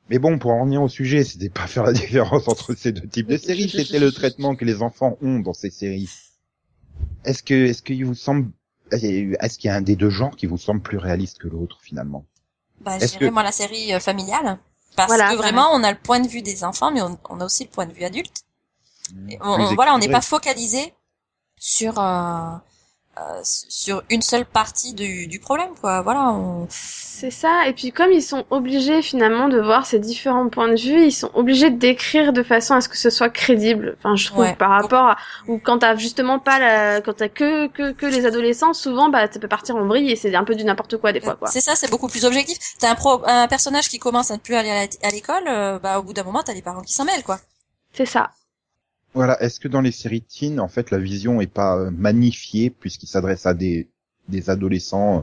[0.08, 3.06] Mais bon, pour en revenir au sujet, c'était pas faire la différence entre ces deux
[3.06, 6.08] types de séries, c'était le traitement que les enfants ont dans ces séries.
[7.24, 8.50] Est-ce que, est-ce qu'il vous semble,
[8.90, 11.78] est-ce qu'il y a un des deux genres qui vous semble plus réaliste que l'autre
[11.82, 12.24] finalement?
[12.80, 14.58] Bah, je dirais que- moi la série euh, familiale.
[14.96, 17.40] Parce Voilà, que vraiment, on a le point de vue des enfants, mais on, on
[17.40, 18.44] a aussi le point de vue adulte.
[19.28, 20.94] Et on- voilà, on n'est pas focalisé
[21.58, 22.56] sur euh,
[23.44, 26.02] sur une seule partie du, du problème, quoi.
[26.02, 26.66] Voilà, on...
[26.70, 27.66] C'est ça.
[27.66, 31.12] Et puis, comme ils sont obligés, finalement, de voir ces différents points de vue, ils
[31.12, 33.96] sont obligés d'écrire de façon à ce que ce soit crédible.
[33.98, 34.54] Enfin, je trouve, Ouais.
[34.54, 38.24] par rapport à, ou quand t'as justement pas la, quand t'as que, que, que les
[38.24, 41.12] adolescents, souvent, bah, ça peut partir en vrille et c'est un peu du n'importe quoi,
[41.12, 41.48] des fois, quoi.
[41.48, 42.56] c'est ça, c'est beaucoup plus objectif.
[42.78, 45.98] T'as un, pro, un personnage qui commence à ne plus aller à l'école, euh, bah
[45.98, 47.38] au bout d'un moment, t'as les parents qui s'en mêlent, quoi.
[47.92, 48.30] C'est ça.
[49.14, 49.40] Voilà.
[49.42, 53.06] Est-ce que dans les séries teen, en fait, la vision est pas euh, magnifiée puisqu'il
[53.08, 53.88] s'adresse à des
[54.28, 55.22] des adolescents euh,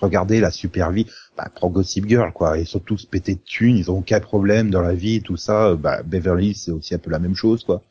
[0.00, 2.58] Regardez la super vie, bah, prends Gossip Girl, quoi.
[2.58, 5.74] Ils sont tous pétés de thunes, ils ont aucun problème dans la vie, tout ça.
[5.76, 7.82] Bah, Beverly, c'est aussi un peu la même chose, quoi.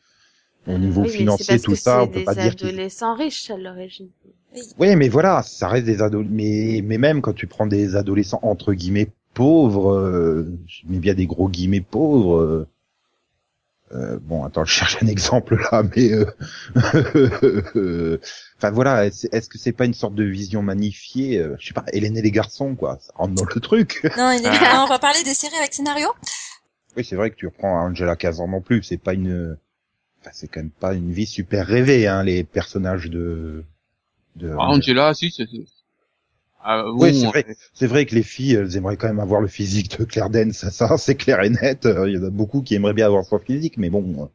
[0.68, 2.70] Au niveau Oui, mais c'est financier, tout ça, on c'est peut des pas dire qu'ils
[2.70, 4.10] adolescents riches, à l'origine.
[4.80, 6.26] Oui, mais voilà, ça reste des ados.
[6.30, 11.14] Mais, mais même quand tu prends des adolescents entre guillemets pauvres, euh, je mets bien
[11.14, 12.38] des gros guillemets pauvres.
[12.38, 12.68] euh,
[13.94, 16.26] euh, bon, attends, je cherche un exemple là, mais euh,
[17.76, 18.18] euh,
[18.58, 21.86] enfin voilà, est-ce que c'est pas une sorte de vision magnifiée euh, Je sais pas,
[21.94, 24.02] Hélène et les garçons, quoi, ça rentre dans le truc.
[24.18, 24.50] Non, il est...
[24.50, 24.84] Ah.
[24.86, 26.10] on va parler des séries avec scénario?
[26.98, 29.58] oui, c'est vrai que tu reprends Angela 15 ans non plus, c'est pas une,
[30.22, 33.64] enfin c'est quand même pas une vie super rêvée, hein, les personnages de.
[34.36, 35.46] de Ah, Angela, si, c'est...
[36.68, 37.46] Ah, Oui, bon, c'est vrai.
[37.74, 40.52] C'est vrai que les filles, elles aimeraient quand même avoir le physique de Claire Danes,
[40.52, 41.86] ça, ça c'est clair et net.
[41.86, 44.24] Euh, Il y en a beaucoup qui aimeraient bien avoir son physique, mais bon.
[44.24, 44.26] euh,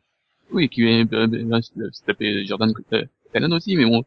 [0.53, 1.61] Oui, qui euh, euh,
[1.93, 4.05] se taper Jordan euh, Cannon aussi, mais bon.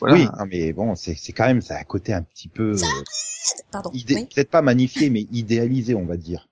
[0.00, 0.14] Voilà.
[0.14, 2.74] Oui, hein, mais bon, c'est c'est quand même, ça a un côté un petit peu,
[2.74, 3.04] euh,
[3.72, 3.90] Pardon.
[3.94, 4.26] idé- Oui.
[4.34, 6.48] peut-être pas magnifié, mais idéalisé, on va dire.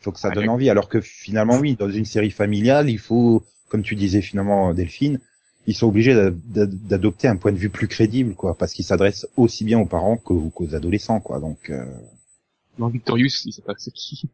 [0.00, 0.34] Il faut que ça Ouais.
[0.34, 4.20] donne envie, alors que finalement, oui, dans une série familiale, il faut, comme tu disais
[4.20, 5.18] finalement, Delphine,
[5.66, 8.84] ils sont obligés d'a- d'a- d'adopter un point de vue plus crédible, quoi, parce qu'ils
[8.84, 11.38] s'adressent aussi bien aux parents qu'aux adolescents, quoi.
[11.40, 11.70] Donc.
[11.70, 11.84] euh,
[12.78, 14.28] Dans Victorious, il sait pas c'est qui.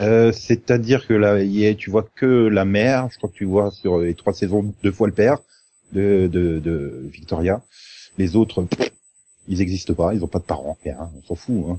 [0.00, 3.70] Euh, c'est-à-dire que là, y tu vois que la mère, je crois que tu vois
[3.70, 5.38] sur les trois saisons deux fois le père
[5.92, 7.62] de, de, de Victoria.
[8.18, 8.90] Les autres, pff,
[9.48, 11.64] ils existent pas, ils ont pas de parents, rien, on s'en fout.
[11.70, 11.78] Hein.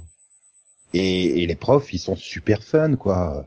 [0.94, 3.46] Et, et les profs, ils sont super fun, quoi.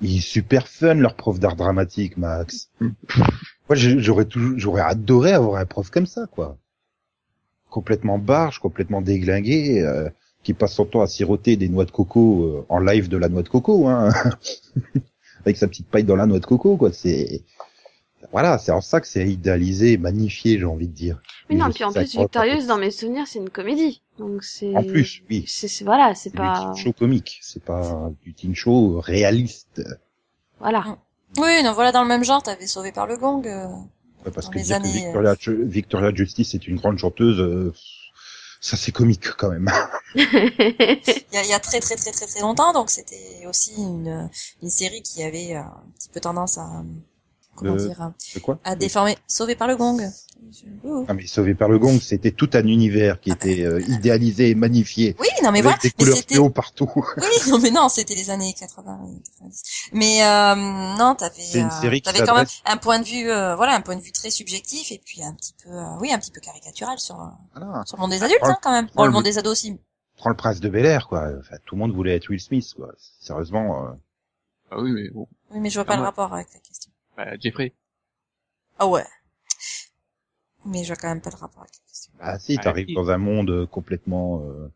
[0.00, 2.70] Il super fun leur prof d'art dramatique, Max.
[2.80, 6.56] Moi, j'aurais toujours, j'aurais adoré avoir un prof comme ça, quoi.
[7.68, 10.08] Complètement barge, complètement déglingué, euh,
[10.42, 13.28] qui passe son temps à siroter des noix de coco euh, en live de la
[13.28, 14.10] noix de coco, hein,
[15.44, 16.92] avec sa petite paille dans la noix de coco, quoi.
[16.92, 17.42] C'est
[18.32, 21.20] voilà, c'est en ça que c'est idéalisé, magnifié, j'ai envie de dire.
[21.50, 24.02] Oui, non, puis en plus, Victorieuse, dans mes souvenirs, c'est une comédie.
[24.18, 24.74] Donc c'est.
[24.76, 25.44] En plus, oui.
[25.46, 26.58] C'est, c'est- voilà, c'est C'est pas.
[26.60, 29.82] du teen show comique, c'est pas du teen show réaliste.
[30.60, 30.98] Voilà.
[31.38, 33.46] Oui, non, voilà, dans le même genre, t'avais Sauvé par le Gong.
[33.46, 33.66] euh.
[34.24, 36.98] Ouais, Parce Dans que les dire que années, Victoria, Ju- Victoria Justice est une grande
[36.98, 37.72] chanteuse, euh,
[38.60, 39.70] ça c'est comique quand même.
[40.14, 40.22] Il
[41.32, 44.28] y a, il y a très très très très très longtemps, donc c'était aussi une,
[44.62, 46.82] une série qui avait euh, un petit peu tendance à
[47.58, 49.16] comment Le- dire C'est quoi à déformer.
[49.26, 50.00] Sauvé par le Gong.
[50.84, 51.04] Ouh.
[51.08, 54.54] Ah mais Sauvé par le gong, c'était tout un univers qui était euh, idéalisé et
[54.54, 55.16] magnifié.
[55.18, 56.90] Oui, non mais avec voilà, des mais couleurs fluo partout.
[57.16, 59.62] oui, non mais non, c'était les années 80 et 90.
[59.92, 60.54] Mais euh,
[60.96, 64.00] non, t'avais euh, t'avais quand même un point de vue euh, voilà, un point de
[64.00, 67.20] vue très subjectif et puis un petit peu euh, oui, un petit peu caricatural sur
[67.20, 67.82] euh, Voilà.
[67.84, 68.86] sur le monde des adultes hein, quand même.
[68.86, 69.76] Bon, prends le le- monde des ados aussi.
[70.16, 71.28] Prends le prince de Bel Air, quoi.
[71.40, 72.88] Enfin, tout le monde voulait être Will Smith, quoi.
[73.20, 73.86] Sérieusement.
[73.86, 73.90] euh,
[74.70, 75.26] Ah oui, mais bon.
[75.50, 76.90] Oui, mais je vois pas Ah, le moi- rapport avec la question.
[77.18, 77.74] Bah, Jeffrey.
[78.78, 79.04] Ah ouais.
[80.64, 82.12] Mais je vois quand même pas le rapport avec la question.
[82.20, 84.42] Ah si, t'arrives dans un monde euh, complètement.
[84.42, 84.68] euh,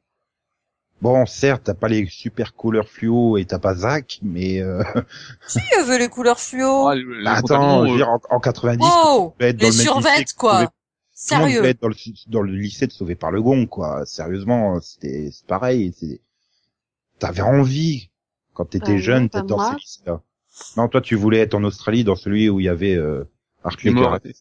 [1.01, 4.83] Bon, certes, t'as pas les super couleurs fluo et t'as pas Zach, mais euh...
[5.49, 6.89] Si, elle veut les couleurs fluo.
[6.89, 9.31] Ah, le- bah, attends, je veux euh, dire, en, en 90, wow!
[9.31, 10.53] tu peux être dans Les le quoi.
[10.53, 11.59] Sauvé- Tout le monde Sérieux.
[11.59, 11.95] voulait être dans le,
[12.29, 14.07] dans le lycée de Sauvé par le Gong, quoi.
[14.07, 15.93] Sérieusement, c'était c'est pareil.
[17.19, 18.11] T'avais envie
[18.55, 19.71] quand t'étais jeune d'être dans moi.
[19.71, 20.21] ce lycée-là.
[20.77, 23.25] Non, toi, tu voulais être en Australie, dans celui où il y avait euh,
[23.65, 24.33] Art les morts, Laker,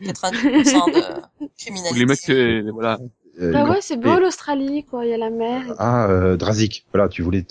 [0.00, 1.98] 90% de criminalité.
[1.98, 2.98] les mecs, euh, voilà.
[3.40, 5.04] euh, Bah ouais, c'est beau l'Australie, quoi.
[5.04, 5.66] Il y a la mer.
[5.68, 6.86] et- Ah, euh, Drazik.
[6.92, 7.42] Voilà, tu voulais,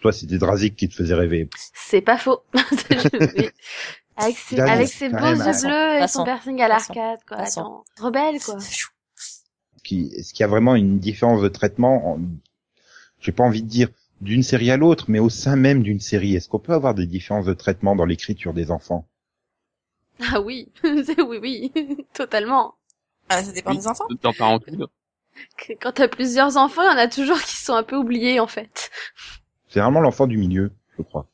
[0.00, 1.48] toi, c'était Drazik qui te faisait rêver.
[1.74, 2.40] C'est pas faux.
[4.16, 7.38] Avec ses, même, avec ses beaux même, yeux bleus et son piercing à l'arcade, quoi.
[7.38, 7.84] Attends.
[7.98, 8.58] Rebelle, quoi.
[9.82, 12.20] Qui, est-ce qu'il y a vraiment une différence de traitement, en-
[13.18, 13.88] j'ai pas envie de dire
[14.20, 17.06] d'une série à l'autre, mais au sein même d'une série, est-ce qu'on peut avoir des
[17.06, 19.06] différences de traitement dans l'écriture des enfants?
[20.32, 20.68] Ah oui.
[20.84, 21.72] Oui, oui.
[22.14, 22.74] Totalement.
[23.28, 24.06] Ah, ça dépend Oui, des enfants.
[24.22, 24.32] Dans
[25.80, 28.46] Quand t'as plusieurs enfants, il y en a toujours qui sont un peu oubliés, en
[28.46, 28.90] fait.
[29.68, 31.26] C'est vraiment l'enfant du milieu, je crois.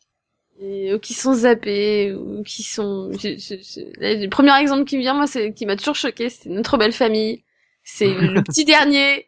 [0.61, 3.11] Et, ou qui sont zappés, ou qui sont...
[3.13, 5.97] je- je- je- là, Le premier exemple qui me vient, moi, c'est qui m'a toujours
[5.97, 7.45] choqué, c'est Notre Belle Famille.
[7.85, 9.27] C'est le petit dernier,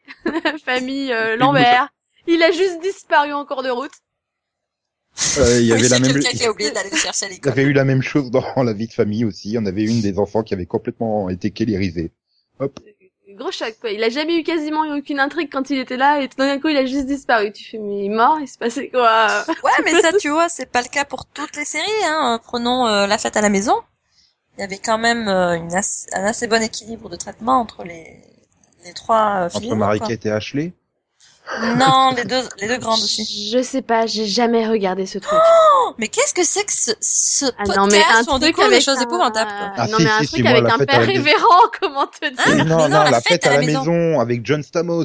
[0.65, 1.89] famille euh, Lambert.
[2.29, 3.93] Il a juste disparu en cours de route.
[5.39, 7.29] Euh, il y Oui, avait la même, quelqu'un qui a oublié d'aller le chercher à
[7.33, 9.57] il y avait eu la même chose dans la vie de famille aussi.
[9.59, 12.13] On avait une des enfants qui avait complètement été kélérisée.
[13.31, 13.91] Gros choc, quoi.
[13.91, 16.59] Il a jamais eu quasiment eu aucune intrigue quand il était là, et tout d'un
[16.59, 17.53] coup, il a juste disparu.
[17.53, 19.45] Tu fais, mais il est mort, il se passait quoi?
[19.65, 21.87] Ouais, mais ça, tu vois, c'est pas le cas pour toutes les séries.
[22.05, 22.41] Hein.
[22.43, 23.75] Prenons euh, La Fête à la maison.
[24.57, 28.21] Il y avait quand même euh, une un assez bon équilibre de traitement entre les,
[28.85, 29.75] les trois euh, Entre filles.
[29.75, 30.73] Mariquette et Ashley.
[31.79, 33.51] Non, les deux, les deux grandes aussi.
[33.53, 35.39] Je sais pas, j'ai jamais regardé ce truc.
[35.43, 38.39] Oh, mais qu'est-ce que c'est que ce, ce Ah podcast non, mais un où on
[38.39, 39.73] truc découvre des choses un- épouvantables quoi.
[39.77, 41.13] Ah, non, si, mais un si, truc si, avec un père la maison.
[41.25, 43.63] révérend, comment te dire Mais non, mais non, non, la la fête fête à la
[43.67, 45.05] maison avec John Stamos,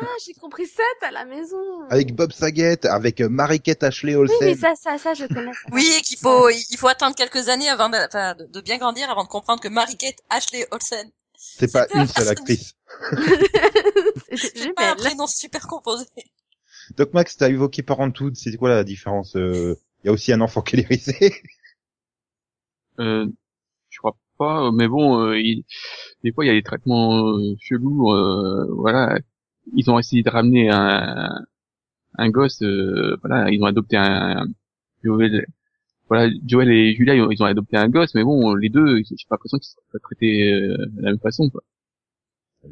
[0.00, 1.56] Ah, j'ai compris ça, à la maison.
[1.90, 4.36] avec Bob Saget, avec euh, Mariquette Ashley Oui, Olsen.
[4.42, 5.52] mais ça, ça, ça, je connais.
[5.52, 5.58] ça.
[5.72, 9.28] Oui, qu'il faut, il faut attendre quelques années avant de, de, bien grandir avant de
[9.28, 12.74] comprendre que Marie-Kate Ashley Olsen, C'est pas une seule actrice.
[14.34, 16.06] C'est pas un prénom super composé.
[16.96, 20.40] Donc Max, t'as évoqué Parenthood, c'est quoi la différence euh, Il y a aussi un
[20.40, 21.34] enfant kélérisé.
[23.00, 23.26] Euh,
[23.90, 25.64] je crois pas, mais bon, euh, il-
[26.24, 28.12] des fois il y a des traitements euh, chelous.
[28.12, 29.18] euh, voilà,
[29.74, 31.30] ils ont essayé de ramener un,
[32.18, 32.62] un gosse.
[32.62, 34.46] euh, voilà, ils ont adopté un,
[35.04, 35.46] Joël.
[36.08, 38.98] Voilà, Joël et Julia, ils ont, ils ont adopté un gosse, mais bon, les deux,
[39.04, 41.50] j'ai pas l'impression qu'ils sont pas traités euh, de la même façon.
[41.50, 41.62] Quoi.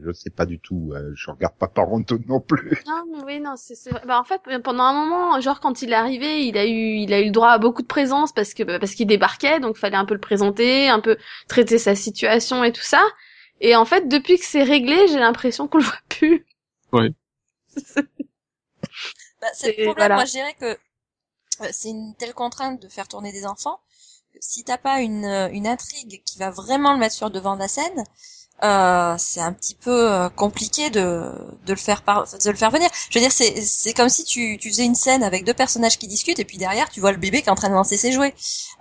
[0.01, 2.83] Je sais pas du tout, euh, je regarde pas Parenthood non plus.
[2.87, 3.93] Non, mais oui, non, c'est, c'est...
[4.07, 7.13] Bah, en fait, pendant un moment, genre, quand il est arrivé, il a eu, il
[7.13, 9.77] a eu le droit à beaucoup de présence parce que, bah, parce qu'il débarquait, donc
[9.77, 11.17] fallait un peu le présenter, un peu
[11.49, 13.03] traiter sa situation et tout ça.
[13.61, 16.47] Et en fait, depuis que c'est réglé, j'ai l'impression qu'on le voit plus.
[16.93, 17.11] Ouais.
[19.41, 19.95] Bah, c'est le problème.
[19.97, 20.15] voilà.
[20.15, 20.67] Moi, je dirais que
[21.63, 23.81] euh, c'est une telle contrainte de faire tourner des enfants
[24.33, 27.33] que si t'as pas une, euh, une intrigue qui va vraiment le mettre sur le
[27.33, 28.05] devant de la scène,
[28.63, 31.31] euh, c'est un petit peu euh, compliqué de,
[31.67, 32.89] de le faire par, de le faire venir.
[33.11, 35.99] Je veux dire, c'est, c'est comme si tu, tu faisais une scène avec deux personnages
[35.99, 37.97] qui discutent et puis derrière tu vois le bébé qui est en train de lancer
[37.97, 38.35] ses jouets.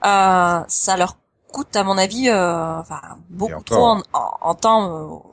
[0.06, 1.18] Euh, ça leur
[1.52, 3.64] coûte, à mon avis, euh, enfin beaucoup encore.
[3.64, 4.84] trop en, en, en temps,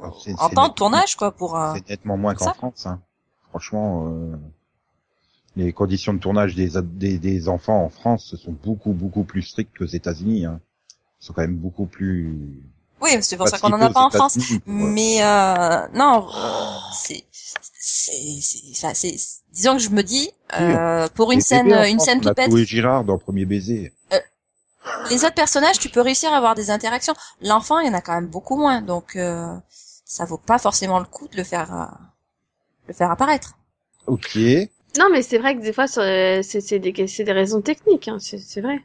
[0.02, 1.56] euh, en temps de tournage quoi pour.
[1.56, 2.52] euh, C'est nettement moins qu'en.
[2.54, 2.86] France.
[2.86, 3.00] Hein.
[3.50, 4.36] Franchement, euh...
[5.56, 9.76] les conditions de tournage des, des, des enfants en France sont beaucoup, beaucoup plus strictes
[9.78, 10.44] qu'aux États-Unis.
[10.44, 10.60] Hein.
[11.20, 12.62] Ils sont quand même beaucoup plus...
[13.00, 14.38] Oui, c'est pour ça qu'on en a pas en France.
[14.66, 17.24] Mais euh, non, euh, c'est
[17.78, 19.16] c'est c'est ça, c'est
[19.52, 22.64] disons que je me dis euh, pour une scène en une France, scène pipette, Chloé
[22.64, 23.92] Girard dans Premier Baiser.
[25.10, 27.14] les autres personnages, tu peux réussir à avoir des interactions.
[27.42, 29.54] L'enfant, il y en a quand même beaucoup moins, donc euh,
[30.04, 31.84] ça vaut pas forcément le coup de le faire euh,
[32.88, 33.58] le faire apparaître.
[34.06, 34.38] Ok.
[34.98, 38.18] Non, mais c'est vrai que des fois, c'est c'est des, c'est des raisons techniques, hein,
[38.20, 38.80] c'est c'est vrai.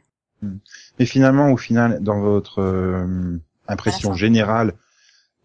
[0.98, 4.74] Mais finalement, au final, dans votre euh, impression générale,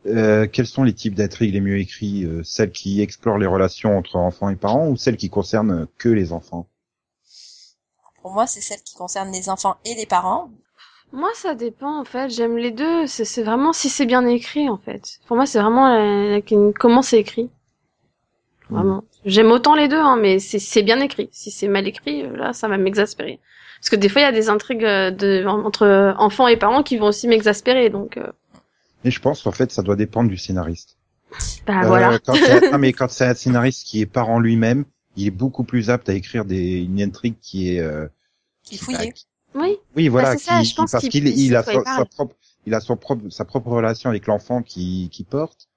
[0.07, 3.97] euh, quels sont les types d'intrigues les mieux écrits euh, Celles qui explorent les relations
[3.97, 6.67] entre enfants et parents ou celles qui concernent que les enfants?
[8.21, 10.49] Pour moi, c'est celle qui concerne les enfants et les parents.
[11.11, 12.29] Moi, ça dépend, en fait.
[12.29, 13.07] J'aime les deux.
[13.07, 15.19] C'est c'est vraiment si c'est bien écrit, en fait.
[15.27, 17.49] Pour moi, c'est vraiment la- la- comment c'est écrit.
[18.69, 19.03] Vraiment.
[19.25, 21.29] J'aime autant les deux, hein, mais c'est c'est bien écrit.
[21.31, 23.39] Si c'est mal écrit, euh, là, ça va m'exaspérer.
[23.79, 26.83] Parce que des fois, il y a des intrigues euh, de, entre enfants et parents
[26.83, 28.27] qui vont aussi m'exaspérer, donc, euh,
[29.05, 30.97] Et je pense qu'en fait, ça doit dépendre du scénariste.
[31.65, 32.19] bah Euh, voilà.
[32.19, 32.33] quand
[32.71, 34.83] non, mais quand c'est un scénariste qui est parent lui-même,
[35.15, 37.79] il est beaucoup plus apte à écrire des, une intrigue qui est...
[37.79, 38.07] euh,
[38.63, 39.13] Qui fouillait.
[39.55, 39.77] Oui.
[39.95, 42.35] Oui, voilà, Bah, c'est ça, je qui- pense parce qu'il- il a c'est sa, propre,
[42.67, 45.67] il a son propre, sa propre relation avec l'enfant qui, qui porte.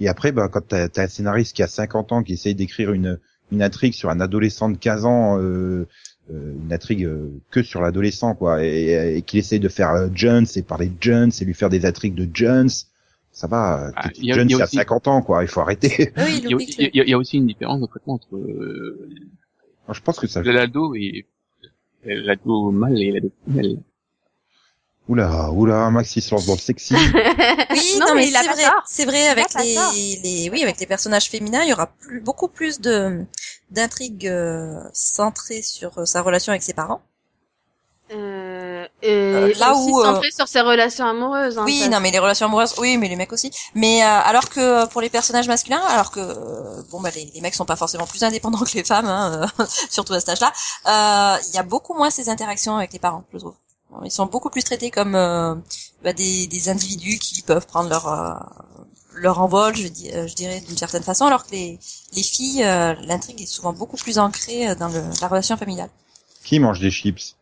[0.00, 2.92] Et après, bah, quand t'as as un scénariste qui a 50 ans, qui essaye d'écrire
[2.92, 3.18] une,
[3.52, 5.86] une intrigue sur un adolescent de 15 ans, euh,
[6.30, 10.46] une intrigue euh, que sur l'adolescent, quoi, et, et qu'il essaye de faire euh, Jones
[10.56, 12.70] et parler de Jones et lui faire des intrigues de Jones,
[13.32, 13.90] ça va.
[13.96, 16.12] Ah, y a- Jones, y a il a aussi- 50 ans, quoi, il faut arrêter.
[16.16, 19.08] Oui, Il y, a, il y aussi une différence de traitement entre euh,
[19.92, 20.42] je pense que ça.
[20.42, 21.26] l'ado et
[22.04, 23.78] l'ado mâle et l'ado femelle.
[25.08, 26.94] Oula, oula, Max il se lance dans le sexy.
[27.70, 31.28] Oui, Non, non, mais c'est vrai, c'est vrai avec les, les, oui, avec les personnages
[31.28, 33.24] féminins, il y aura plus, beaucoup plus de
[33.70, 37.02] d'intrigues euh, centrées sur euh, sa relation avec ses parents.
[38.12, 41.58] Euh, et Euh, là aussi où, euh, centré sur ses relations amoureuses.
[41.58, 43.50] Hein, oui, ça- non, mais les relations amoureuses, oui, mais les mecs aussi.
[43.74, 47.30] Mais euh, alors que euh, pour les personnages masculins, alors que euh, bon bah les,
[47.34, 50.30] les mecs sont pas forcément plus indépendants que les femmes, hein, euh, surtout à cet
[50.30, 50.52] âge-là,
[50.86, 53.54] euh, il y a beaucoup moins ces interactions avec les parents, je trouve.
[54.04, 55.54] Ils sont beaucoup plus traités comme euh,
[56.02, 58.34] bah, des, des individus qui peuvent prendre leur euh,
[59.20, 61.78] leur envol, je, dis, euh, je dirais d'une certaine façon, alors que les
[62.14, 65.90] les filles, euh, l'intrigue est souvent beaucoup plus ancrée euh, dans le, la relation familiale.
[66.44, 67.36] qui mange des chips?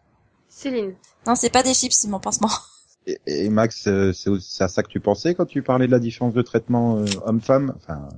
[0.49, 0.95] Céline.
[1.27, 2.51] Non, c'est pas des chips, c'est mon pansement.
[3.07, 6.35] Et, et Max, c'est à ça que tu pensais quand tu parlais de la différence
[6.35, 8.09] de traitement euh, homme-femme, enfin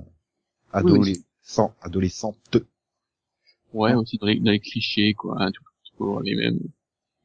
[0.73, 2.57] adolescent, adolescente.
[3.73, 6.59] Ouais, aussi dans les, dans les clichés, quoi, hein, tout- toujours les mêmes,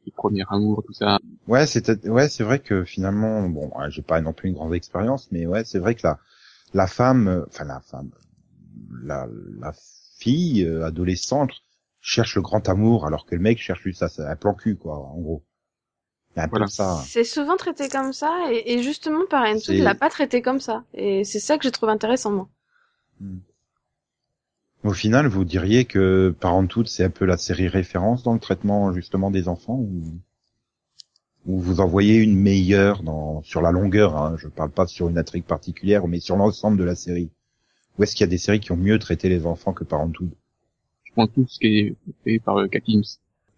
[0.07, 1.19] les premiers amours, tout ça.
[1.47, 5.29] Ouais, c'était, ouais, c'est vrai que finalement, bon, j'ai pas non plus une grande expérience,
[5.31, 6.19] mais ouais, c'est vrai que la,
[6.75, 8.11] la femme, euh, enfin la femme,
[9.03, 9.29] la,
[9.61, 9.73] la
[10.19, 11.53] fille euh, adolescente
[12.01, 14.77] cherche le grand amour, alors que le mec cherche juste ça, c'est un plan cul,
[14.77, 15.45] quoi, en gros.
[16.37, 16.65] Il Voilà.
[16.65, 17.05] peu de ça.
[17.05, 20.85] C'est souvent traité comme ça, et, et justement, Parenthood C'est- l'a pas traité comme ça.
[20.95, 22.49] Et c'est ça que je trouve intéressant, moi.
[24.87, 28.93] Au final, vous diriez que Parenthood, c'est un peu la série référence dans le traitement
[28.93, 30.03] justement des enfants ou,
[31.47, 34.17] ou vous en voyez une meilleure dans sur la longueur.
[34.17, 37.31] Hein, je parle pas sur une intrigue particulière, mais sur l'ensemble de la série.
[37.99, 40.31] Ou est-ce qu'il y a des séries qui ont mieux traité les enfants que Parenthood?
[41.05, 42.79] Je prends tout ce qui est fait par euh, Cat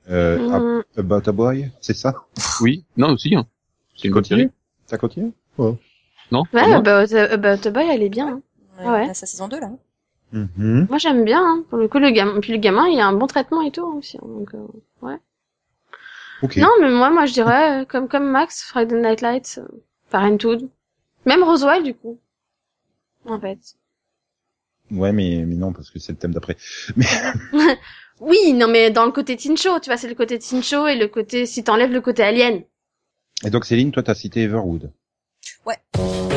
[0.08, 0.82] euh, Mm.
[0.96, 2.14] About a Boy, c'est ça?
[2.62, 3.34] Oui, non aussi.
[3.34, 3.46] Hein.
[3.96, 4.48] C'est une bonne série.
[4.86, 5.74] Ça continue Non?
[6.32, 8.28] Ouais, vraiment About, About a Boy, elle est bien.
[8.28, 8.42] hein.
[8.78, 9.06] Ouais, Ouais.
[9.08, 9.70] là, sa saison 2 là.
[10.32, 10.86] Mhm.
[10.88, 11.42] Moi, j'aime bien.
[11.42, 11.64] Hein.
[11.70, 13.86] Pour le coup, le gamin, puis le gamin, il a un bon traitement et tout
[13.86, 14.18] hein, aussi.
[14.18, 15.16] hein, Donc, euh,
[16.42, 16.56] Ok.
[16.56, 19.66] Non, mais moi, moi, je dirais euh, comme comme Max, Friday Night Lights, euh,
[20.10, 20.68] Parenthood,
[21.26, 22.18] même Roswell du coup.
[23.24, 23.58] En fait.
[24.90, 26.56] Ouais, mais mais non parce que c'est le thème d'après.
[26.96, 27.06] Mais
[28.20, 30.86] Oui, non, mais dans le côté teen show, tu vois, c'est le côté teen show
[30.86, 32.62] et le côté si t'enlèves le côté alien.
[33.44, 34.92] et donc Céline, toi t'as cité Everwood.
[35.66, 36.27] Oh,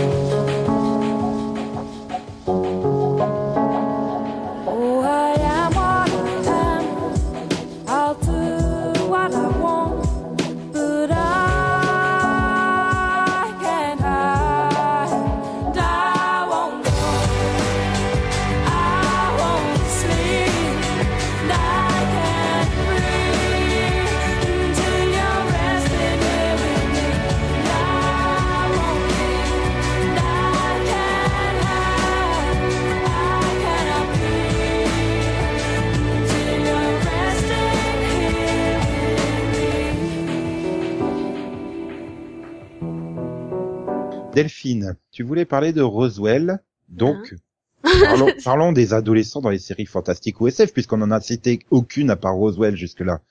[44.44, 47.34] Delphine, tu voulais parler de Roswell, donc
[47.82, 52.10] Parlons, parlons des adolescents dans les séries fantastiques ou SF, puisqu'on en a cité aucune
[52.10, 53.22] à part Roswell jusque-là.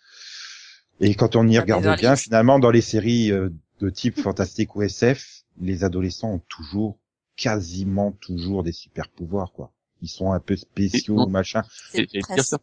[1.01, 3.51] Et quand on y Ah, regarde bien, finalement, dans les séries euh,
[3.81, 6.99] de type fantastique ou SF, les adolescents ont toujours,
[7.37, 9.73] quasiment toujours des super pouvoirs, quoi.
[10.03, 11.63] Ils sont un peu spéciaux, machin.
[11.93, 12.59] C'est J'allais dire ça.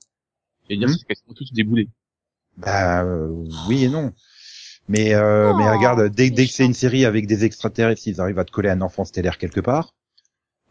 [0.70, 0.98] J'allais dire Hmm.
[1.00, 1.90] c'est quasiment tous déboulés.
[2.58, 3.30] Bah euh,
[3.68, 4.14] oui et non.
[4.88, 8.22] Mais euh, Oh, mais regarde, dès, dès que c'est une série avec des extraterrestres, ils
[8.22, 9.94] arrivent à te coller un enfant stellaire quelque part.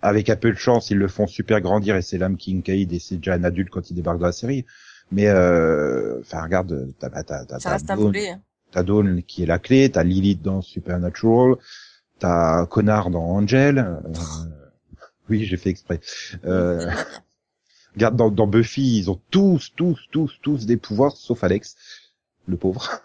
[0.03, 2.99] Avec un peu de chance, ils le font super grandir et c'est l'âme Kincaid et
[2.99, 4.65] c'est déjà un adulte quand il débarque dans la série.
[5.11, 8.13] Mais euh, enfin regarde, t'as t'as t'as t'as Dawn,
[8.75, 11.57] Dawn qui est la clé, t'as Lilith dans Supernatural,
[12.19, 13.79] t'as Connard dans Angel.
[13.79, 14.01] euh,
[15.29, 16.01] oui, j'ai fait exprès.
[16.45, 16.91] Euh,
[17.95, 21.77] regarde dans, dans Buffy, ils ont tous, tous, tous, tous des pouvoirs sauf Alex,
[22.47, 23.01] le pauvre.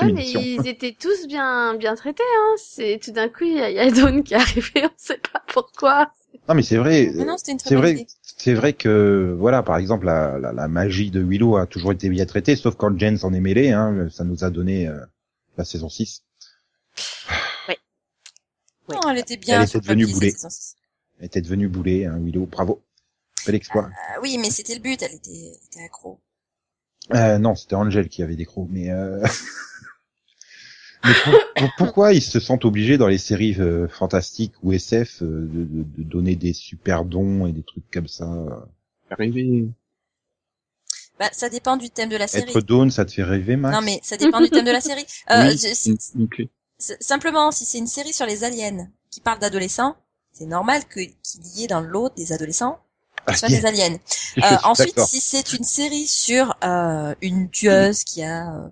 [0.00, 0.40] Ouais, mais Discrimination.
[0.40, 2.54] ils étaient tous bien, bien traités, hein.
[2.58, 4.88] C'est, tout d'un coup, il y a, il y a Dawn qui est arrivé, on
[4.96, 6.12] sait pas pourquoi.
[6.48, 7.10] Non mais c'est vrai.
[7.14, 8.06] Mais non, c'était une très C'est bonne vrai, idée.
[8.22, 12.08] c'est vrai que voilà, par exemple, la, la, la magie de Willow a toujours été
[12.08, 14.98] bien traitée, sauf quand Jen s'en est mêlé, hein, ça nous a donné euh,
[15.56, 16.22] la saison 6.
[18.88, 19.62] Non, elle était bien.
[19.62, 20.76] Elle était devenue six.
[21.18, 22.82] Elle était devenue boulet, hein, Willow, bravo.
[23.46, 23.88] Bel exploit.
[24.10, 26.20] Ah oui, mais c'était le but, elle était, elle était accro.
[27.12, 29.22] Euh, non, c'était Angel qui avait des crocs, mais, euh...
[31.04, 35.22] mais pour- pour- pourquoi ils se sentent obligés dans les séries euh, fantastiques ou SF
[35.22, 38.26] euh, de, de- de donner des super dons et des trucs comme ça.
[39.10, 39.66] Arrivé.
[41.20, 42.50] Bah, ça dépend du thème de la série.
[42.50, 43.76] Être Dawn, ça te fait rêver, Max?
[43.76, 45.04] Non, mais ça dépend du thème de la série.
[45.30, 45.96] Euh, oui,
[46.80, 49.96] je- simplement, si c'est une série sur les aliens qui parle d'adolescents,
[50.32, 52.80] c'est normal que qu'il y ait dans l'autre des adolescents
[53.28, 53.98] qui soient Ah, des aliens.
[54.38, 58.68] Euh, ensuite, si c'est une série sur euh, une tueuse qui a euh,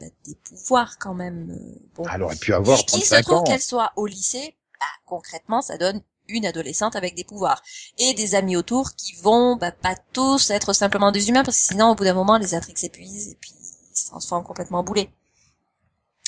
[0.00, 3.44] bah, des pouvoirs quand même, euh, bon, Elle aurait pu avoir qui se 35 trouve
[3.44, 7.62] qu'elle soit au lycée, bah, concrètement, ça donne une adolescente avec des pouvoirs.
[7.98, 11.64] Et des amis autour qui vont bah, pas tous être simplement des humains parce que
[11.72, 14.84] sinon au bout d'un moment les intrigues s'épuisent et puis ils se transforment complètement en
[14.84, 15.10] boulets.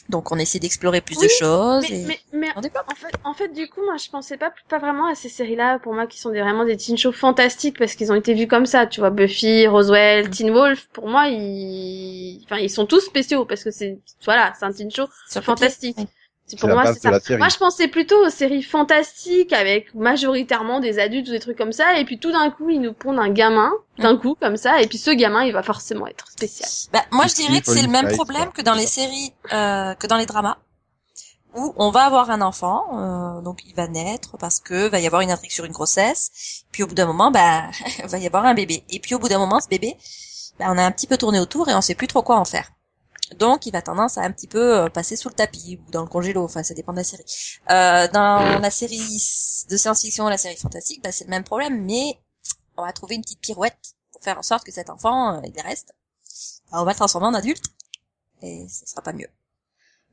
[0.09, 1.87] Donc on essaie d'explorer plus Oui, de choses.
[1.89, 2.05] Mais, et...
[2.07, 2.85] mais, mais, On développe.
[2.91, 5.79] en fait, en fait, du coup, moi, je pensais pas, pas vraiment à ces séries-là,
[5.79, 8.47] pour moi, qui sont des, vraiment des teen shows fantastiques, parce qu'ils ont été vus
[8.49, 13.01] comme ça, tu vois, Buffy, Roswell, Teen Wolf, pour moi, ils, enfin, ils sont tous
[13.01, 15.97] spéciaux, parce que c'est, voilà, c'est un teen show Sur fantastique.
[15.97, 16.11] papier,
[16.59, 17.37] pour moi, c'est ça.
[17.39, 21.73] Moi, je pensais plutôt aux séries fantastiques avec majoritairement des adultes ou des trucs comme
[21.73, 24.81] ça, et puis tout d'un coup, ils nous pondent un gamin, d'un coup, comme ça,
[24.81, 26.69] et puis ce gamin, il va forcément être spécial.
[26.93, 30.07] Bah, moi, je dirais que c'est le même problème que dans les séries, euh, que
[30.07, 30.59] dans les dramas,
[31.55, 35.07] où on va avoir un enfant, euh, donc il va naître parce que va y
[35.07, 37.65] avoir une intrigue sur une grossesse, puis au bout d'un moment, bah,
[38.05, 39.97] va y avoir un bébé, et puis au bout d'un moment, ce bébé,
[40.59, 42.45] bah, on a un petit peu tourné autour et on sait plus trop quoi en
[42.45, 42.71] faire.
[43.39, 46.03] Donc, il va tendance à un petit peu euh, passer sous le tapis ou dans
[46.03, 46.45] le congélo.
[46.45, 47.25] Enfin, ça dépend de la série.
[47.71, 48.99] Euh, dans la série
[49.71, 52.19] de science-fiction, la série fantastique, bah, c'est le même problème, mais
[52.77, 53.77] on va trouver une petite pirouette
[54.13, 55.95] pour faire en sorte que cet enfant, euh, il reste.
[56.73, 57.65] On va le transformer en adulte
[58.43, 59.29] et ce sera pas mieux.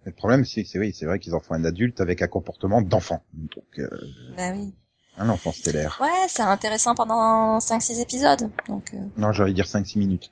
[0.05, 2.82] Le problème, c'est c'est oui, c'est vrai qu'ils en font un adulte avec un comportement
[2.82, 3.24] d'enfant.
[3.34, 3.89] Donc, euh,
[4.38, 4.74] Bah oui.
[5.17, 5.97] un enfant stellaire.
[6.01, 8.49] Ouais, c'est intéressant pendant 5-6 épisodes.
[8.67, 10.32] Donc, euh, Non, j'allais dire 5-6 minutes.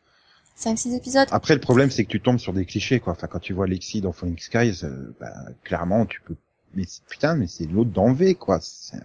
[0.57, 1.27] 5-6 épisodes.
[1.31, 3.13] Après, le problème, c'est que tu tombes sur des clichés, quoi.
[3.13, 5.33] Enfin, quand tu vois Lexi dans Falling Skies, euh, bah,
[5.63, 6.35] clairement, tu peux...
[6.73, 8.59] Mais c'est- putain, mais c'est l'autre dans V, quoi.
[8.61, 8.97] C'est...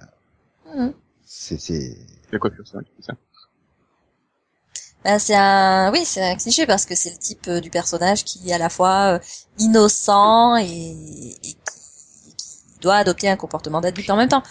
[0.74, 0.92] Mhm.
[1.24, 1.58] C'est...
[1.60, 1.96] c'est-
[2.40, 3.14] coiffure, ça, c'est ça.
[5.04, 8.24] Bah, c'est un, oui, c'est un cliché parce que c'est le type euh, du personnage
[8.24, 9.18] qui est à la fois euh,
[9.58, 11.56] innocent et, et qui,
[12.36, 14.42] qui doit adopter un comportement d'adulte en même temps.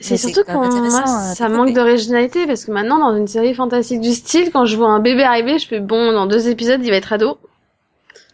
[0.00, 4.00] C'est surtout quand moi, à ça manque d'originalité parce que maintenant, dans une série fantastique
[4.00, 6.90] du style, quand je vois un bébé arriver, je fais bon, dans deux épisodes, il
[6.90, 7.38] va être ado.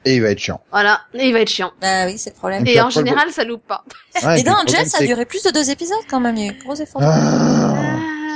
[0.05, 0.61] Et il va être chiant.
[0.71, 1.73] Voilà, et il va être chiant.
[1.81, 2.65] Bah oui, c'est le problème.
[2.67, 3.85] Et en le- général, ça loupe pas.
[4.25, 6.37] Ouais, Et dans Angel, ça a duré plus de deux épisodes quand même.
[6.37, 7.03] Il y a eu gros effort.
[7.05, 7.75] Ah,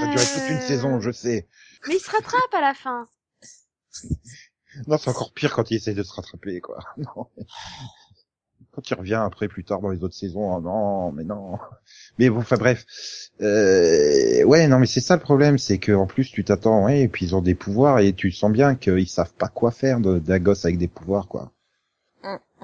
[0.00, 1.46] ça a duré toute une saison, je sais.
[1.88, 3.06] Mais il se rattrape à la fin.
[4.88, 6.78] Non, c'est encore pire quand il essaie de se rattraper, quoi.
[6.96, 7.28] Non.
[8.74, 11.58] Quand il revient après, plus tard dans les autres saisons, oh non, mais non.
[12.18, 12.84] Mais bon, enfin bref.
[13.40, 17.02] Euh, ouais, non, mais c'est ça le problème, c'est que en plus tu t'attends, ouais,
[17.02, 20.00] et puis ils ont des pouvoirs et tu sens bien qu'ils savent pas quoi faire
[20.00, 21.52] de- d'un gosse avec des pouvoirs, quoi.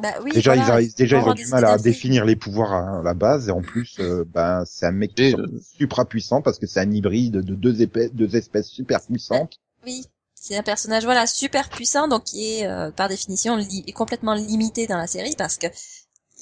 [0.00, 0.30] Bah oui.
[0.32, 3.14] déjà, voilà, ils, arrivent- déjà, ils ont du mal à définir les pouvoirs à la
[3.14, 5.46] base, et en plus, euh, ben, c'est un mec qui est euh,
[5.76, 9.59] supra puissant parce que c'est un hybride de deux, épais, deux espèces super puissantes.
[9.84, 10.04] Oui,
[10.36, 14.86] c'est un personnage voilà super puissant donc qui est euh, par définition li- complètement limité
[14.86, 15.66] dans la série parce que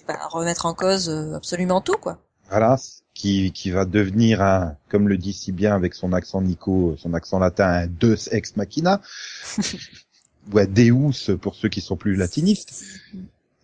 [0.06, 2.18] va remettre en cause euh, absolument tout quoi.
[2.48, 2.78] Voilà,
[3.14, 7.14] qui, qui va devenir un, comme le dit si bien avec son accent Nico, son
[7.14, 9.00] accent latin, un Deus ex machina,
[10.52, 12.84] ou un Deus pour ceux qui sont plus latinistes.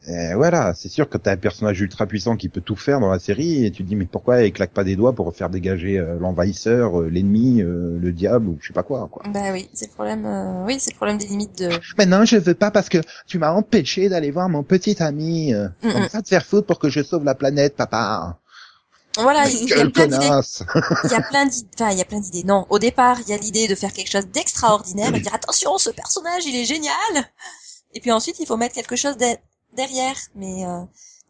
[0.09, 3.11] Euh, voilà, c'est sûr que t'as un personnage ultra puissant qui peut tout faire dans
[3.11, 5.49] la série et tu te dis mais pourquoi il claque pas des doigts pour faire
[5.49, 9.23] dégager euh, l'envahisseur, euh, l'ennemi, euh, le diable ou je sais pas quoi quoi.
[9.29, 10.27] Bah oui, c'est le problème.
[10.27, 11.69] euh, Oui, c'est le problème des limites de.
[11.99, 12.99] Mais non, je veux pas parce que
[13.29, 15.55] tu m'as empêché d'aller voir mon petit ami.
[15.55, 16.09] Euh, Mm, On mm.
[16.13, 18.39] va te faire foutre pour que je sauve la planète, papa.
[19.19, 20.27] Voilà, il y a plein d'idées.
[21.05, 21.69] Il y a plein d'idées.
[21.75, 22.45] Enfin, il y a plein d'idées.
[22.45, 25.77] Non, au départ, il y a l'idée de faire quelque chose d'extraordinaire et dire attention,
[25.79, 26.93] ce personnage, il est génial.
[27.95, 29.17] Et puis ensuite, il faut mettre quelque chose
[29.75, 30.83] derrière, mais euh,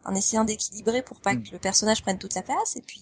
[0.04, 2.76] en essayant d'équilibrer pour pas que le personnage prenne toute la place.
[2.76, 3.00] Et puis,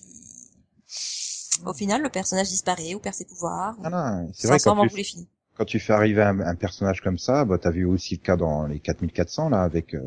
[1.67, 3.75] au final, le personnage disparaît ou perd ses pouvoirs.
[3.79, 5.29] ou Ah non, c'est vrai quand tu, fini.
[5.57, 8.37] quand tu fais arriver un, un personnage comme ça, bah t'as vu aussi le cas
[8.37, 10.01] dans les 4400 là avec euh,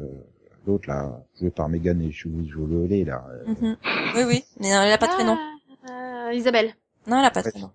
[0.66, 3.24] l'autre là joué par Megan et Julie Jololé là.
[3.30, 3.78] Euh, Mhm.
[4.16, 5.38] Oui, oui, mais non, elle a pas de prénom.
[5.88, 6.74] Ah, euh, Isabelle.
[7.08, 7.52] Non, elle a pas de Ouais.
[7.52, 7.72] prénom.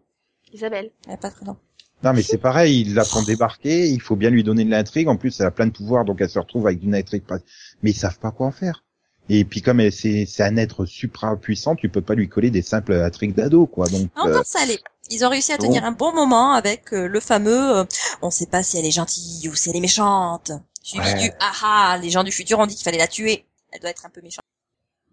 [0.52, 0.90] Isabelle.
[1.06, 1.56] Elle a pas de prénom.
[2.04, 5.08] Non mais c'est pareil, ils la font débarquer, il faut bien lui donner de l'intrigue.
[5.08, 7.24] En plus, elle a plein de pouvoirs, donc elle se retrouve avec une intrigue.
[7.24, 7.38] pas-
[7.82, 8.84] Mais ils savent pas quoi en faire.
[9.28, 12.50] Et puis comme elle- c'est c'est un être supra puissant, tu peux pas lui coller
[12.50, 13.88] des simples intrigues d'ado quoi.
[13.88, 14.78] Donc Ah, euh, Encore ça allait.
[15.10, 17.84] Ils ont réussi à tenir un bon moment avec euh, le fameux euh,
[18.22, 20.52] on sait pas si elle est gentille ou si elle est méchante.
[20.82, 21.18] Suivi Ouais.
[21.28, 23.44] du ah ah, les gens du futur ont dit qu'il fallait la tuer.
[23.72, 24.44] Elle doit être un peu méchante.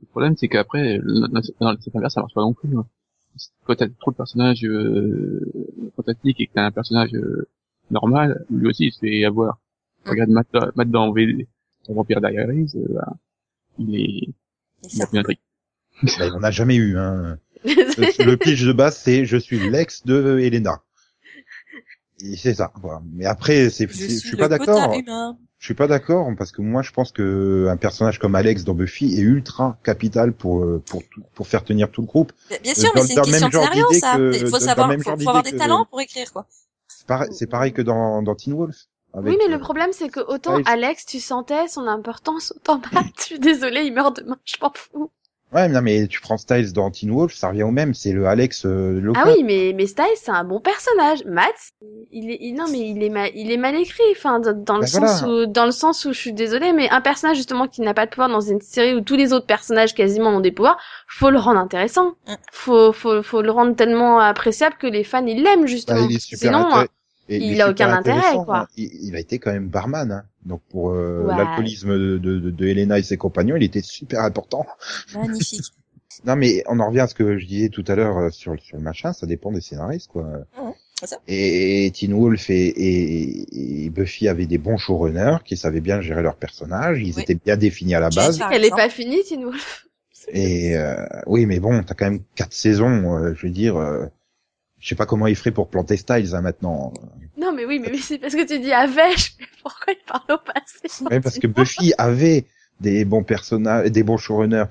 [0.01, 1.27] Le problème, c'est qu'après, le-
[1.59, 2.69] dans le cet inverse, ça marche pas non plus.
[2.77, 2.85] hein.
[3.65, 5.51] Quand t'as trop de personnages euh,
[5.95, 7.47] fantastiques et que t'as un personnage euh,
[7.91, 9.59] normal, lui aussi il se fait avoir.
[10.05, 10.09] Mm.
[10.09, 11.47] Regarde Matt, Matt dans V,
[11.87, 13.13] dans Vampire Diaries, euh, bah,
[13.79, 14.33] il est,
[14.83, 15.07] il a ça.
[15.07, 15.39] plus d'intrigue.
[16.19, 16.97] bah, on n'a jamais eu.
[16.97, 17.37] Hein.
[17.63, 20.81] le, le pitch de base, c'est je suis l'ex de Elena.
[22.21, 22.71] Et c'est ça.
[22.81, 23.01] Voilà.
[23.13, 24.93] Mais après, c'est, Je je suis pas d'accord.
[25.57, 28.73] Je suis pas d'accord parce que moi je pense que un personnage comme Alex dans
[28.75, 31.01] Buffy est ultra capital pour euh, pour
[31.33, 32.33] pour faire tenir tout le groupe.
[32.61, 34.15] Bien sûr, dans- mais c'est une question même de scénario, ça.
[34.17, 36.45] que- Il faut savoir, faut, avoir des que- talents pour écrire, quoi.
[36.87, 38.75] C'est pareil, c'est pareil que dans dans Teen Wolf.
[39.13, 40.61] avec, Oui, mais le euh, problème, c'est que autant.
[40.65, 44.71] Alex, tu sentais son importance, autant Matt, je suis désolée, il meurt demain, je m'en
[44.75, 45.09] fous.
[45.53, 47.93] Ouais, mais non, mais tu prends Styles dans Teen Wolf, ça revient au même.
[47.93, 49.23] C'est le Alex euh, local.
[49.25, 51.23] Ah oui, mais, mais Styles, c'est un bon personnage.
[51.25, 51.53] Matt,
[52.11, 54.75] il est, il- non, mais il est mal, il est mal écrit, enfin, dans, dans
[54.75, 57.67] le Ben sens où, dans le sens où je suis désolée, mais un personnage, justement,
[57.67, 60.39] qui n'a pas de pouvoir dans une série où tous les autres personnages quasiment ont
[60.41, 60.77] des pouvoirs,
[61.07, 62.15] faut le rendre intéressant.
[62.27, 62.33] Mm.
[62.51, 66.07] Faut, faut, faut le rendre tellement appréciable que les fans, ils l'aiment, Bah, justement.
[66.09, 66.85] il est super Sinon,
[67.29, 68.59] et il a aucun intérêt, quoi.
[68.61, 68.67] hein.
[68.77, 70.23] Il, il a été quand même barman, hein.
[70.45, 71.35] donc pour euh, Ouais.
[71.37, 74.65] l'alcoolisme de, de, de, de Elena et ses compagnons, il était super important.
[75.13, 75.61] Magnifique.
[76.25, 78.53] Non, mais on en revient à ce que je disais tout à l'heure euh, sur,
[78.53, 80.25] le- sur le machin, ça dépend des scénaristes, quoi.
[80.97, 81.17] c'est ça.
[81.27, 85.99] Et, et Teen Wolf et, et, et Buffy avaient des bons showrunners qui savaient bien
[85.99, 87.21] gérer leurs personnages, ils Oui.
[87.21, 88.39] étaient bien définis à la Jane, base.
[88.49, 88.81] Elle est exemple.
[88.83, 89.87] pas finie, Teen Wolf.
[90.29, 90.95] Et euh,
[91.27, 93.75] oui, mais bon, t'as quand même quatre saisons, euh, je veux dire.
[94.85, 96.93] Je sais pas comment ils feraient pour planter Styles hein, maintenant.
[97.37, 100.31] Non, mais oui, mais, mais c'est parce que tu dis Avèche, mais pourquoi il parle
[100.31, 101.03] au passé?
[101.09, 102.45] Ouais, parce que Buffy avait
[102.81, 104.65] des bons personnages, des bons showrunners.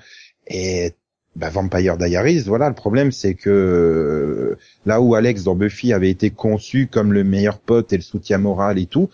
[0.47, 0.93] Et
[1.35, 6.29] bah, Vampire Diaries, voilà, le problème c'est que là où Alex dans Buffy avait été
[6.29, 9.09] conçu comme le meilleur pote et le soutien moral et tout,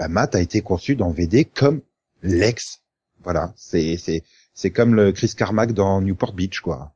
[0.00, 1.80] bah, Matt a été conçu dans VD comme
[2.24, 2.80] l'ex.
[3.22, 6.92] Voilà, c'est c'est c'est comme le Chris Carmack dans Newport Beach, quoi.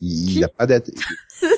[0.00, 0.90] Il, il a pas d'être.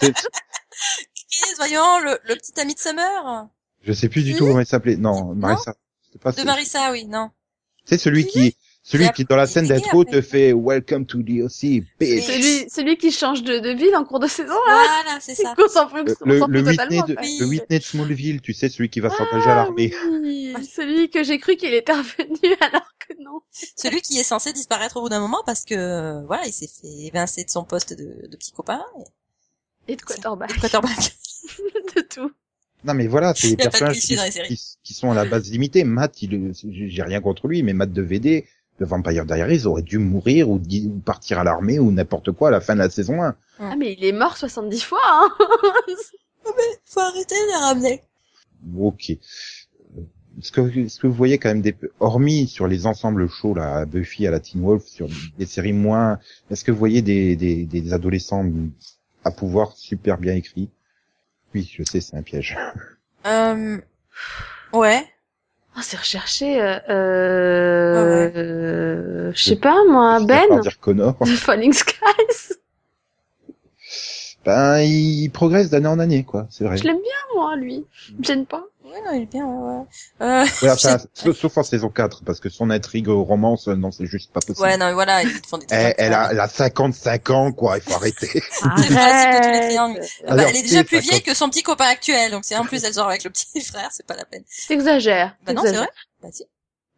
[0.00, 3.48] Chris, voyons, le, le petit ami de Summer.
[3.82, 4.96] Je sais plus du tout comment il s'appelait.
[4.96, 5.74] Non, Non Marissa.
[6.10, 7.30] C'est pas De Marissa, oui, non.
[7.84, 11.82] C'est celui qui, celui qui dans la scène d'intro te fait Welcome to the OC,
[11.98, 12.24] bitch.
[12.26, 14.84] Celui, celui qui change de, de ville en cours de saison, là.
[15.02, 15.54] Voilà, c'est ça.
[15.58, 17.06] On s'en fout, Le, on s'en le, fout Whitney totalement.
[17.06, 17.16] de.
[17.20, 17.38] Oui.
[17.40, 19.92] le Whitney de Smallville, tu sais, celui qui va s'engager à Ah, l'armée.
[20.22, 23.40] oui, celui que j'ai cru qu'il était revenu alors que non.
[23.76, 27.06] Celui qui est censé disparaître au bout d'un moment parce que, voilà, il s'est fait
[27.06, 29.04] évincer de son poste de, de petit copain Et
[29.88, 30.50] de quarterback.
[30.50, 31.16] et de quarterback.
[31.96, 32.30] de tout.
[32.84, 34.48] Non, mais voilà, c'est les Il y a pas de personnages
[34.82, 35.84] qui, sont à la base limitée.
[35.84, 38.46] Matt, il, j'ai rien contre lui, mais Matt de VD,
[38.80, 42.48] de Vampire Diaries, aurait dû mourir ou, di- ou partir à l'armée ou n'importe quoi
[42.48, 43.36] à la fin de la saison 1.
[43.60, 45.30] Ah, mais il est mort 70 fois, hein.
[46.84, 48.02] Faut arrêter de les ramener.
[48.76, 49.10] Ok.
[50.38, 53.76] Est-ce que, est-ce que vous voyez quand même des, hormis sur les ensembles chauds, là,
[53.76, 55.08] à Buffy, à la Teen Wolf, sur
[55.38, 56.18] des séries moins,
[56.50, 58.44] est-ce que vous voyez des, des, des adolescents
[59.24, 60.70] à pouvoir super bien écrits?
[61.54, 62.56] Oui, je sais, c'est un piège.
[63.24, 63.78] Euh,
[64.72, 65.06] ouais.
[65.76, 70.80] Oh, c'est recherché, euh, euh, Ouais, euh, je sais pas, moi, Je Ben, pas dire
[70.80, 71.16] Connor.
[71.20, 72.56] de Falling Skies.
[74.44, 76.76] Ben, il progresse d'année en année, quoi, c'est vrai.
[76.78, 77.86] Je l'aime bien, moi, lui.
[78.08, 78.64] Il me gêne pas.
[78.92, 79.84] Ouais, non, il est bien, ouais, ouais.
[80.20, 83.90] Euh, Ouais, enfin, sauf- en saison 4, parce que son intrigue au romance, euh, non,
[83.90, 84.66] c'est juste pas possible.
[84.66, 85.78] ouais, non, mais voilà, ils font des trucs.
[85.80, 88.26] elle, elle a, elle a 55 ans, quoi, il faut arrêter.
[88.60, 90.00] C'est les triangles.
[90.00, 91.10] Bah, Alors, elle est déjà c'est plus 50.
[91.10, 93.60] vieille que son petit copain actuel, donc si en plus elle sort avec le petit
[93.64, 94.44] frère, c'est pas la peine.
[94.68, 95.36] T'exagères.
[95.46, 95.88] Bah non, c'est vrai.
[96.22, 96.44] Bah si.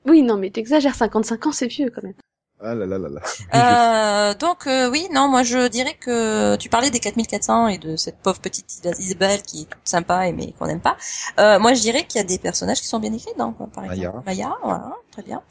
[0.06, 2.14] Oui, non, mais t'exagères, 55 ans, c'est vieux quand même.
[2.60, 3.20] Ah là là là là.
[4.30, 7.96] Euh, donc euh, oui, non, moi je dirais que tu parlais des 4400 et de
[7.96, 8.66] cette pauvre petite
[8.98, 10.96] Isabelle qui est toute sympa et mais qu'on n'aime pas.
[11.38, 13.66] Euh, moi je dirais qu'il y a des personnages qui sont bien écrits dedans, quoi,
[13.72, 14.22] par exemple.
[14.24, 14.48] Maya.
[14.48, 15.42] Maya, voilà, très bien.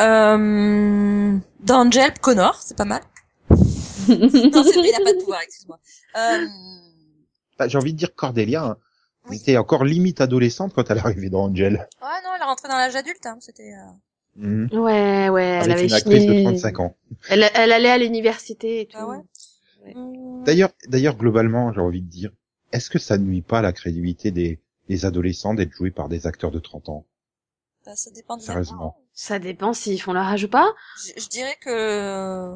[0.00, 3.02] Euh, dans Angel, Connor, c'est pas mal.
[3.50, 3.56] non,
[4.08, 5.78] c'est vrai, il a pas de pouvoir, excuse-moi.
[6.16, 6.46] Euh,
[7.58, 8.64] Bah, J'ai envie de dire Cordelia.
[8.64, 8.76] Hein.
[9.28, 9.36] Oui.
[9.36, 11.74] Elle était encore limite adolescente quand elle est arrivée dans Angel.
[12.02, 13.72] ouais, non, elle est rentrée dans l'âge adulte, hein, c'était...
[14.36, 14.68] Mhm.
[14.72, 16.36] Ouais, ouais, elle Avec avait une actrice fini.
[16.38, 16.96] de 35 ans.
[17.28, 18.96] Elle, elle allait à l'université et tout.
[19.00, 19.16] Ah ouais
[19.84, 19.94] Ouais.
[19.94, 22.30] hum, D'ailleurs, d'ailleurs, globalement, j'ai envie de dire,
[22.72, 26.26] est-ce que ça nuit pas à la crédibilité des, des adolescents d'être joués par des
[26.26, 27.06] acteurs de 30 ans?
[27.84, 28.96] Bah, ça dépend Sérieusement.
[29.14, 30.74] Ça dépend s'ils font leur âge ou pas.
[30.98, 32.54] Je, je dirais que euh,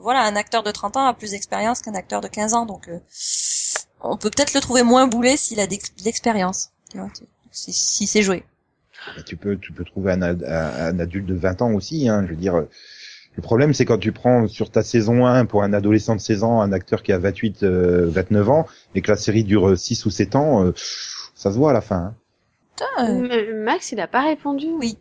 [0.00, 2.88] voilà, un acteur de 30 ans a plus d'expérience qu'un acteur de 15 ans, donc
[2.88, 2.98] euh,
[4.00, 7.72] on peut peut-être le trouver moins boulé s'il a de l'expérience, tu vois, tu- si,
[7.72, 8.44] si c'est joué.
[9.06, 12.08] Bah, tu peux, tu peux trouver un, un, un adulte de 20 ans aussi.
[12.08, 12.68] Hein, je veux dire, euh,
[13.36, 16.42] le problème, c'est quand tu prends sur ta saison 1 pour un adolescent de 16
[16.44, 20.06] ans un acteur qui a 28, euh, 29 ans et que la série dure 6
[20.06, 20.72] ou 7 ans, euh,
[21.34, 21.96] ça se voit à la fin.
[21.96, 22.14] hein.
[22.76, 24.66] Putain, euh, Max, il a pas répondu.
[24.78, 24.98] Oui.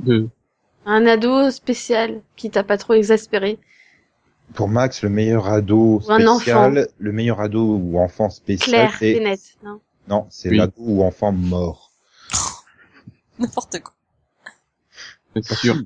[0.00, 0.28] De,
[0.86, 3.58] Un ado spécial qui t'a pas trop exaspéré.
[4.54, 9.20] Pour Max, le meilleur ado spécial, le meilleur ado ou enfant spécial, Claire, c'est c'est
[9.20, 9.40] net.
[9.64, 9.80] Non?
[10.08, 10.56] non, c'est Oui.
[10.58, 11.85] l'ado ou enfant mort.
[13.40, 13.92] n'importe quoi.
[15.34, 15.76] c'est pas sûr.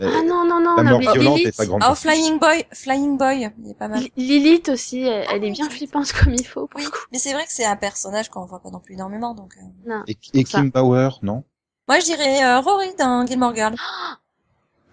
[0.00, 1.48] Euh, Ah non, non, non, la mort oublié violente Lilith.
[1.48, 1.82] est pas grande.
[1.84, 1.94] Ah, oh.
[1.94, 4.00] Flying Boy, Flying Boy, il est pas mal.
[4.00, 6.66] Li- Lilith aussi, elle, elle est bien flippante comme il faut.
[6.66, 6.98] pour Oui, le coup.
[7.12, 9.52] mais c'est vrai que c'est un personnage qu'on voit pas non plus énormément, donc.
[9.58, 9.64] euh.
[9.90, 10.02] Non.
[10.08, 10.60] Et, et ça.
[10.60, 11.44] Kim Bauer, non?
[11.88, 13.76] Moi, je dirais euh, Rory dans Gilmore Girls.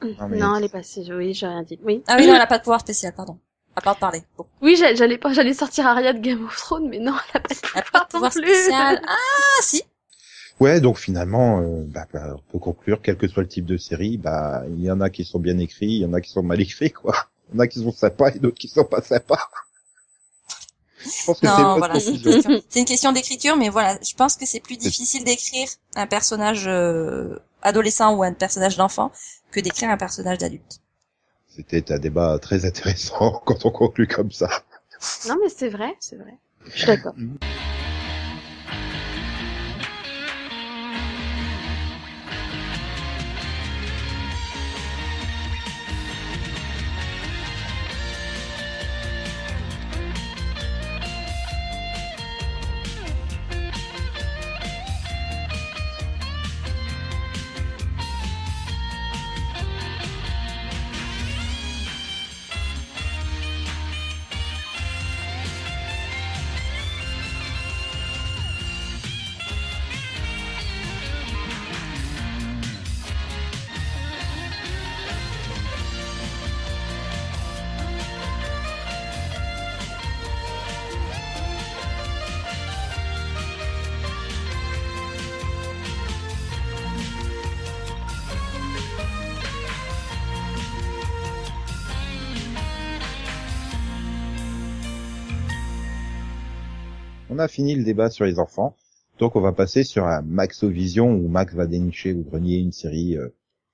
[0.02, 1.06] Non, mais- Non, elle est passée.
[1.12, 1.78] Oui, j'ai rien dit.
[1.84, 2.02] Oui.
[2.08, 3.38] Ah oui, non, elle a pas de pouvoir spécial, pardon.
[3.76, 4.24] À part de parler.
[4.38, 4.46] Bon.
[4.62, 7.40] Oui, j'a- j'allais pas, j'allais sortir Arya de Game of Thrones, mais non, elle a
[7.42, 8.54] pas de a pas de pouvoir pouvoir non plus.
[8.54, 9.02] spécial.
[9.08, 9.84] Ah, si.
[10.60, 13.78] Ouais, donc finalement, euh, bah, bah, on peut conclure, quel que soit le type de
[13.78, 16.30] série, bah, il y en a qui sont bien écrits, il y en a qui
[16.32, 17.16] sont mal écrits, quoi.
[17.50, 19.40] Il y en a qui sont sympas et d'autres qui sont pas sympas.
[21.06, 22.52] Je pense que c'est Non, une voilà, bonne c'est une conclusion.
[22.52, 26.08] question, c'est une question d'écriture, mais voilà, je pense que c'est plus difficile d'écrire un
[26.08, 29.12] personnage euh, adolescent ou un personnage d'enfant
[29.52, 30.82] que d'écrire un personnage d'adulte.
[31.48, 34.50] C'était un débat très intéressant quand on conclut comme ça.
[35.28, 36.38] Non, mais c'est vrai, c'est vrai.
[36.66, 37.16] Je suis d'accord.
[97.40, 98.76] On a fini le débat sur les enfants,
[99.18, 103.16] donc on va passer sur un Maxovision où Max va dénicher ou grenier une série
[103.16, 103.30] euh,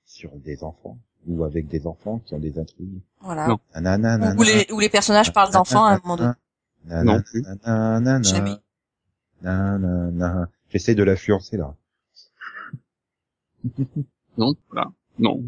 [0.06, 3.02] sur des enfants ou avec des enfants qui ont des intrigues.
[3.22, 3.48] Voilà.
[3.48, 3.58] Non.
[3.74, 6.34] Nanana, Où les, où les personnages parlent d'enfants à un moment donné.
[7.06, 7.42] Non plus.
[7.42, 8.58] Nanana, Jamais.
[10.70, 11.74] J'essaie de l'influencer là.
[14.38, 14.92] Non, voilà.
[15.18, 15.44] Non.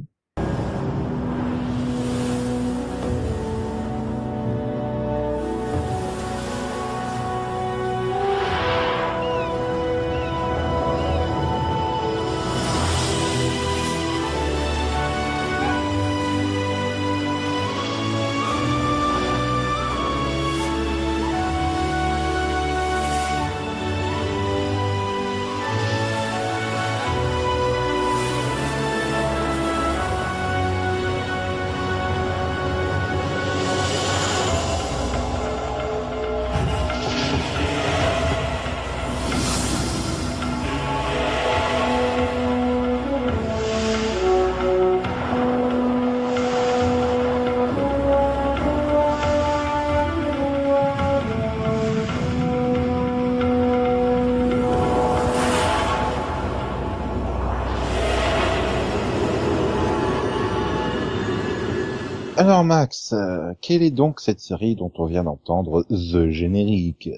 [62.47, 67.09] Alors Max, euh, quelle est donc cette série dont on vient d'entendre The générique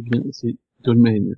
[0.00, 1.36] Eh bien, c'est Dolmen.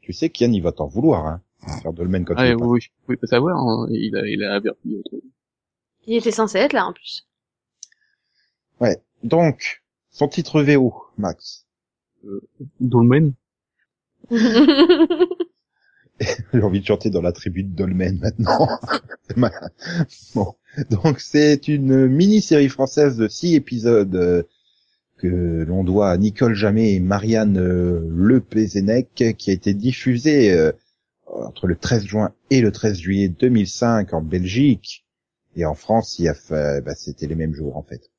[0.00, 1.42] Tu sais qu'Yann il va t'en vouloir, hein
[1.82, 3.86] Faire Dolmen quand Ah, il est oui, pas- oui, je pouvais pas savoir, hein.
[3.90, 5.02] il a, il a averti.
[5.12, 5.18] euh,
[6.06, 7.28] Il était censé être là en plus.
[8.80, 8.96] Ouais.
[9.22, 11.66] Donc, son titre VO, Max.
[12.80, 13.34] Dolmen.
[16.52, 18.68] J'ai envie de chanter dans la tribu de Dolmen maintenant.
[20.34, 20.54] Bon.
[20.90, 24.42] Donc c'est une mini-série française de six épisodes euh,
[25.18, 30.52] que l'on doit à Nicole Jamet et Marianne euh, Le Pézennec, qui a été diffusée
[30.52, 30.72] euh,
[31.26, 35.04] entre le 13 juin et le 13 juillet 2005 en Belgique.
[35.56, 38.10] Et en France, il y a fait, bah, c'était les mêmes jours en fait.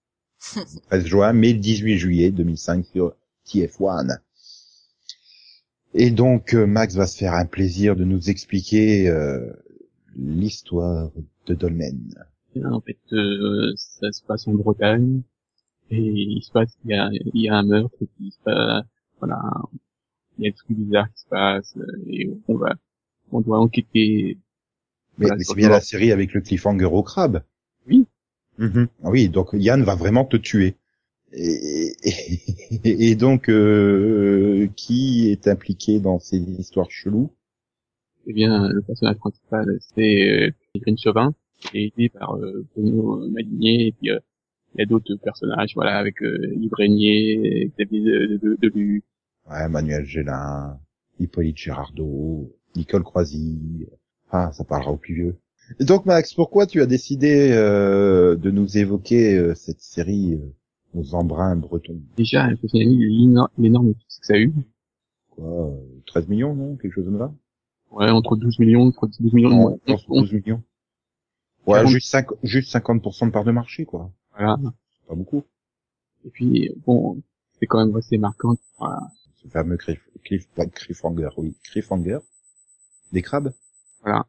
[0.89, 3.15] 13 juin, mais le 18 juillet 2005 sur
[3.47, 4.19] TF1.
[5.93, 9.51] Et donc euh, Max va se faire un plaisir de nous expliquer euh,
[10.15, 11.11] l'histoire
[11.47, 12.13] de Dolmen.
[12.65, 15.21] En fait, euh, ça se passe en Bretagne
[15.89, 18.85] et il se passe, il y a, il y a un meurtre qui se passe,
[19.19, 19.39] voilà,
[20.37, 21.77] il y a des trucs bizarres qui se passent
[22.07, 22.75] et on va,
[23.31, 24.37] on doit enquêter.
[25.17, 27.43] Mais, Voilà, mais sur c'est bien la série avec le cliffhanger au crabe.
[27.87, 28.05] Oui.
[28.57, 28.87] Mhm.
[29.03, 30.75] Ah Oui, donc Yann va vraiment te tuer.
[31.31, 37.31] Et, et, et donc, euh, qui est impliqué dans ces histoires cheloues?
[38.27, 43.27] Eh bien, le personnage principal, c'est euh, Green Chauvin, qui est aidé par euh, Bruno
[43.29, 44.19] Madinier, et puis euh,
[44.75, 49.01] il y a d'autres personnages, voilà, avec euh, Yves Régnier, Xavier de, de, de,
[49.49, 50.79] Ouais, Manuel Gélin,
[51.19, 53.87] Hippolyte Girardot, Nicole Croisy.
[54.31, 55.37] Ah, ça parlera au plus vieux.
[55.79, 60.53] Et donc Max, pourquoi tu as décidé euh, de nous évoquer euh, cette série euh,
[60.93, 64.53] aux embruns bretons Déjà, l'éno- l'énorme succès que ça a eu.
[65.31, 67.33] Quoi, euh, 13 millions, non Quelque chose comme ça?
[67.91, 70.63] Ouais, entre 12 millions, 12 millions, Non, on- non, c'est 12 millions.
[71.65, 71.91] Ouais, 40.
[71.91, 74.11] juste, 5, juste 50% de part de marché, quoi.
[74.35, 74.57] voilà.
[74.63, 75.43] C'est pas beaucoup.
[76.25, 77.21] Et puis, bon,
[77.59, 78.55] c'est quand même assez marquant.
[78.77, 78.99] Voilà.
[79.35, 82.19] Ce fameux cliff, cliff, cliffhanger, oui, cliffhanger.
[83.11, 83.53] Des crabes?
[84.01, 84.25] Voilà.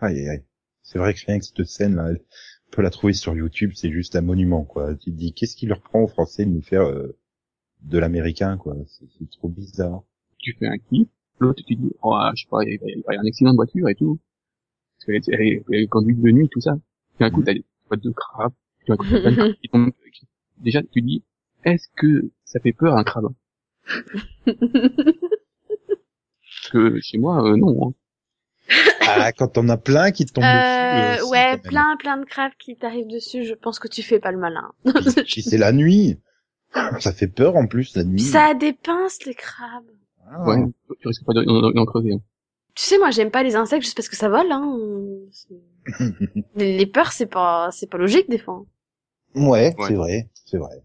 [0.00, 0.44] Aïe, aïe, aïe.
[0.82, 2.24] C'est vrai que rien que cette scène-là, elle- on
[2.70, 4.94] peut la trouver sur YouTube, c'est juste un monument, quoi.
[4.94, 7.16] Tu te dis, qu'est-ce qui leur prend aux Français de nous faire euh,
[7.82, 8.76] de l'américain, quoi?
[8.86, 10.02] C'est trop bizarre.
[10.38, 11.08] Tu fais un clip,
[11.40, 13.50] l'autre, tu dis, oh, je sais pas, il y a- il y a un accident
[13.52, 14.18] de voiture et tout.
[14.96, 16.76] Parce qu'elle est- elle elle est conduite de nuit, tout ça.
[17.16, 18.52] Puis un coup, t'as des boîtes de crabes,
[18.84, 19.92] tu as plein de crabes qui tombent.
[20.58, 21.24] Déjà, tu dis,
[21.64, 23.32] est-ce que ça fait peur un crabe?
[26.42, 27.88] Parce que chez moi, euh, non.
[27.88, 27.94] Hein.
[29.00, 31.22] Ah, quand on a plein qui te tombent Euh, dessus.
[31.22, 33.44] euh, si, ouais, plein, plein de crabes qui t'arrivent dessus.
[33.44, 34.70] Je pense que tu fais pas le malin.
[34.84, 36.18] Puis, puis c'est la nuit.
[37.00, 38.20] Ça fait peur en plus la nuit.
[38.20, 39.84] Ça a des pinces, les crabes.
[40.30, 40.44] Ah.
[40.46, 40.56] Ouais,
[41.00, 42.12] tu risques pas d'en- crever.
[42.14, 42.20] hein.
[42.74, 44.78] Tu sais, moi, j'aime pas les insectes juste parce que ça vole, hein.
[46.54, 48.64] Les, les peurs, c'est pas, c'est pas logique, des fois.
[49.34, 49.86] Ouais, Ouais.
[49.88, 50.82] c'est vrai, c'est vrai.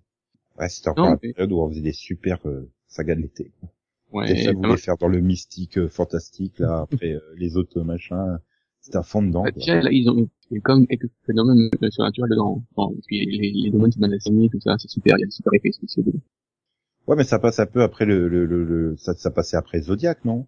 [0.58, 3.22] Ouais, c'était encore Non, la mais- période où on faisait des super euh, sagas de
[3.22, 3.52] l'été.
[4.14, 7.58] Ouais, Et ça ça voulait faire dans le mystique euh, fantastique là après euh, les
[7.58, 8.40] autres machins.
[8.80, 9.44] C'était à fond dedans.
[9.44, 12.64] Bah, déjà, là, ils ont, il y a quand même quelques phénomènes surnaturels dedans.
[12.76, 15.32] Parce que les, les domaines de Manassini, tout ça, c'est super, il y a des
[15.32, 16.20] super effets spéciaux dedans.
[17.08, 19.82] Ouais, mais ça passe un peu après le, le, le, le- ça, ça passait après
[19.82, 20.48] Zodiac, non?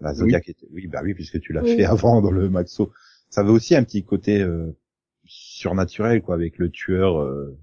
[0.00, 1.76] Bah, Zodiac était, oui, bah oui, puisque tu l'as Oui.
[1.76, 2.92] fait avant dans le Maxo.
[3.30, 4.72] Ça avait aussi un petit côté euh,
[5.26, 7.56] surnaturel, quoi, avec le tueur euh,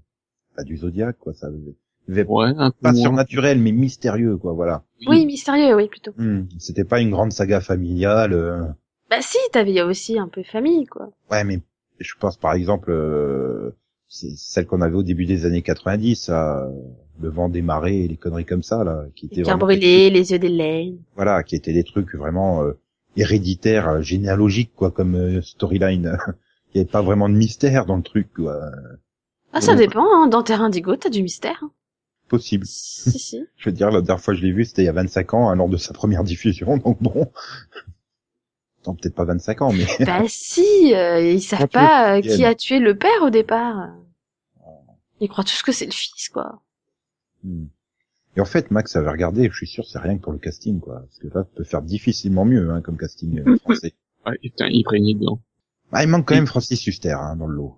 [0.56, 1.34] bah, du Zodiac, quoi.
[1.34, 1.58] Ça avait
[2.08, 3.00] Ouais, un peu pas moins.
[3.02, 4.52] surnaturel, mais mystérieux, quoi.
[4.52, 4.84] Voilà.
[5.06, 6.12] Oui, mystérieux, oui, plutôt.
[6.16, 8.32] Hmm, C'était pas une grande saga familiale.
[8.32, 8.62] euh,
[9.10, 11.10] Bah si, t'avais il y a aussi un peu famille, quoi.
[11.30, 11.60] Ouais, mais
[11.98, 13.70] je pense par exemple euh,
[14.08, 16.66] c'est celle qu'on avait au début des années 90, euh,
[17.20, 20.10] le vent des marées et les conneries comme ça là, qui étaient Les vraiment brûlés,
[20.10, 20.98] les yeux d'Hélène.
[21.14, 22.72] voilà, qui étaient des trucs vraiment euh,
[23.16, 26.16] héréditaires, euh, généalogiques quoi, comme euh, storyline.
[26.74, 28.60] Il n'y avait pas vraiment de mystère dans le truc, quoi.
[29.52, 30.26] Ah, ça dépend, hein.
[30.26, 31.58] Dans Terre Indigo, t'as du mystère.
[31.62, 31.70] hein.
[32.28, 32.66] Possible.
[32.66, 33.44] si, si.
[33.56, 35.34] Je veux dire, la dernière fois que je l'ai vu, c'était il y a 25
[35.34, 37.30] ans, hein, lors de sa première diffusion, donc bon.
[38.86, 42.54] Non, peut-être pas 25 ans, mais bah si, euh, ils savent pas euh, qui a
[42.54, 43.90] tué le père au départ.
[45.20, 46.62] Ils croient tous que c'est le fils, quoi.
[47.42, 47.66] Hmm.
[48.36, 50.78] Et en fait, Max avait regardé, je suis sûr, c'est rien que pour le casting,
[50.78, 51.00] quoi.
[51.00, 53.94] Parce que là, tu peux faire difficilement mieux, hein, comme casting euh, français.
[54.26, 55.40] Ouais, putain, il prégnait dedans.
[55.90, 57.76] Ah, il manque quand même Francis Huster, hein, dans le lot.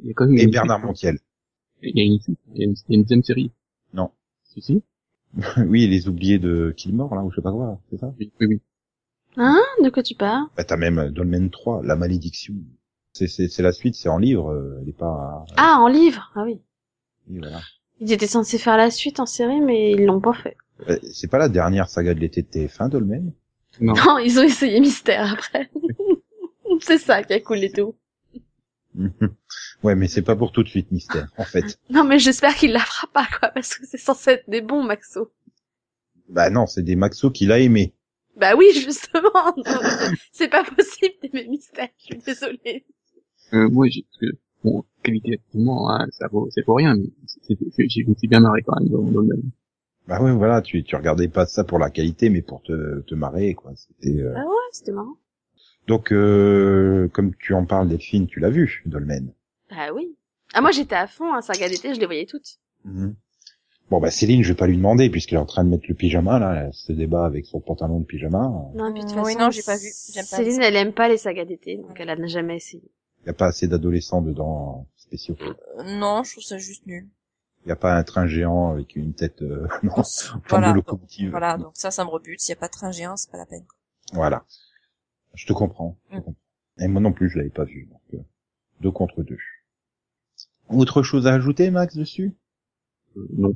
[0.00, 0.86] Il y a quand même Et Bernard suite.
[0.86, 1.18] Montiel.
[1.82, 2.18] Il y a une
[2.54, 3.52] il y a une, il y a une deuxième série.
[3.92, 4.10] Non.
[4.44, 4.82] Si, si.
[5.66, 8.12] oui, les oubliés de Kilmore, là, ou je sais pas quoi, c'est ça?
[8.18, 8.60] Oui, oui, oui.
[9.36, 9.60] Hein?
[9.82, 10.46] De quoi tu parles?
[10.56, 12.54] Bah, t'as même euh, Dolmen 3, La Malédiction.
[13.12, 15.44] C'est, c'est, c'est la suite, c'est en livre, euh, elle est pas...
[15.56, 16.60] Ah, en livre Ah oui.
[17.28, 17.60] Oui, voilà.
[18.00, 20.56] Ils étaient censés faire la suite en série, mais ils l'ont pas fait.
[20.88, 23.32] Euh, C'est pas la dernière saga de l'été de TF1, Dolmen?
[23.80, 23.94] Non.
[23.94, 25.70] Non, ils ont essayé Mystère après.
[26.80, 27.94] c'est ça qui a coulé tout.
[29.82, 31.78] ouais, mais c'est pas pour tout de suite, Mystère, en fait.
[31.90, 34.82] Non, mais j'espère qu'il la fera pas, quoi, parce que c'est censé être des bons
[34.82, 35.30] Maxo.
[36.28, 37.94] Bah non, c'est des Maxo qu'il a aimé.
[38.36, 39.54] Bah oui, justement.
[39.56, 39.80] non,
[40.32, 41.88] c'est pas possible d'aimer Mystère.
[41.98, 42.84] Je suis désolée.
[43.52, 47.10] Euh, moi, j'ai, parce que, bon, qualitativement, hein, ça vaut, c'est pour rien, mais
[47.88, 49.36] j'ai aussi bien marré quand même dans, dans le
[50.08, 53.14] Bah ouais, voilà, tu, tu regardais pas ça pour la qualité, mais pour te, te
[53.14, 53.72] marrer, quoi.
[53.74, 55.16] C'était, euh, Ah ouais, c'était marrant.
[55.86, 59.32] Donc, euh, comme tu en parles, Delphine, tu l'as vu, Dolmen.
[59.70, 60.16] Ah oui.
[60.54, 62.58] Ah moi j'étais à fond, hein, saga d'été, je les voyais toutes.
[62.84, 63.14] Mhm.
[63.90, 65.94] Bon, bah Céline, je vais pas lui demander, puisqu'elle est en train de mettre le
[65.94, 68.50] pyjama, là, elle se débat avec son pantalon de pyjama.
[68.74, 69.88] Non, puis de toute oui, façon, non, j'ai pas vu.
[70.12, 72.82] J'aime pas Céline, elle aime pas les sagas d'été, donc elle n'a jamais essayé.
[73.22, 75.36] Il y a pas assez d'adolescents dedans, spéciaux.
[75.42, 77.06] Euh, Non, je trouve ça juste nul.
[77.66, 79.94] Y a pas un train géant avec une tête, euh, non,
[80.48, 81.30] Voilà, de donc, locomotive.
[81.30, 82.40] voilà, donc ça, ça me rebute.
[82.40, 83.64] S'il y a pas de train géant, c'est pas la peine.
[84.12, 84.44] Voilà.
[85.34, 85.98] Je te comprends.
[86.10, 86.24] je te Mm.
[86.24, 86.40] comprends.
[86.80, 87.86] Et moi non plus, je l'avais pas vu.
[87.90, 88.24] Donc, euh,
[88.80, 89.38] deux contre deux.
[90.68, 92.34] Autre chose à ajouter, Max, dessus?
[93.16, 93.54] Euh, non.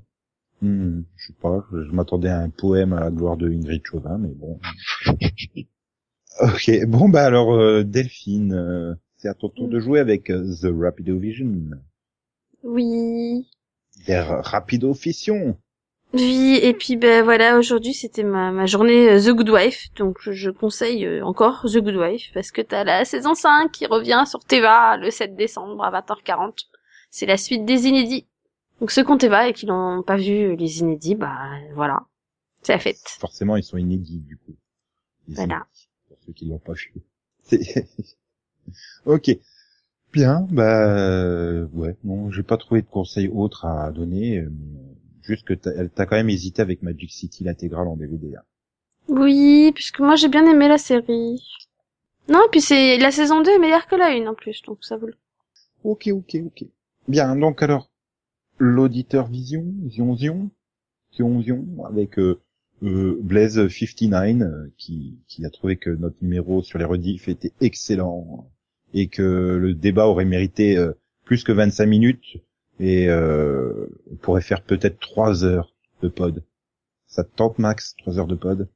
[0.63, 4.17] Hmm, Je sais pas, je, m'attendais à un poème à la gloire de Ingrid Chauvin,
[4.19, 4.59] mais bon.
[6.41, 10.55] ok, bon bah alors, euh, Delphine, euh, c'est à ton tour de jouer avec euh,
[10.63, 11.71] The Rapido Vision.
[12.63, 13.47] Oui.
[14.07, 15.59] Der Rapido Fission.
[16.17, 20.19] Oui, et puis ben voilà, aujourd'hui c'était ma, ma journée euh, The Good Wife, donc
[20.21, 24.25] je, conseille euh, encore The Good Wife, parce que t'as la saison 5 qui revient
[24.27, 26.67] sur Teva le 7 décembre à 20h40.
[27.11, 28.27] C'est la suite des inédits.
[28.81, 31.37] Donc ceux qui ont Teva et qui n'ont pas vu les inédits, bah
[31.75, 32.01] voilà,
[32.63, 32.99] c'est la fête.
[33.21, 34.57] Forcément, ils sont inédits, du coup.
[35.29, 35.67] Voilà.
[36.09, 36.95] Pour ceux qui l'ont pas vu.
[39.05, 39.31] Ok.
[40.13, 44.96] Bien, bah, euh, ouais, non, j'ai pas trouvé de conseils autres à donner, mais
[45.27, 48.37] juste que t'as t'as quand même hésité avec Magic City, l'intégrale en DVD.
[48.37, 48.43] hein.
[49.09, 51.43] Oui, puisque moi j'ai bien aimé la série.
[52.29, 54.79] Non, et puis c'est la saison 2 est meilleure que la 1 en plus, donc
[54.85, 55.15] ça vaut le
[55.85, 56.65] Ok, ok, ok.
[57.07, 57.89] Bien, donc alors,
[58.59, 60.51] l'auditeur Vision, Zion Zion,
[61.15, 62.41] Zion Zion, avec euh,
[62.83, 67.53] euh, Blaze 59, euh, qui, qui a trouvé que notre numéro sur les rediffs était
[67.61, 68.51] excellent,
[68.93, 70.93] et que le débat aurait mérité euh,
[71.25, 72.39] plus que 25 minutes,
[72.81, 75.73] et euh, on pourrait faire peut-être 3 heures
[76.03, 76.45] de pod.
[77.07, 78.69] Ça te tente, Max, 3 heures de pod?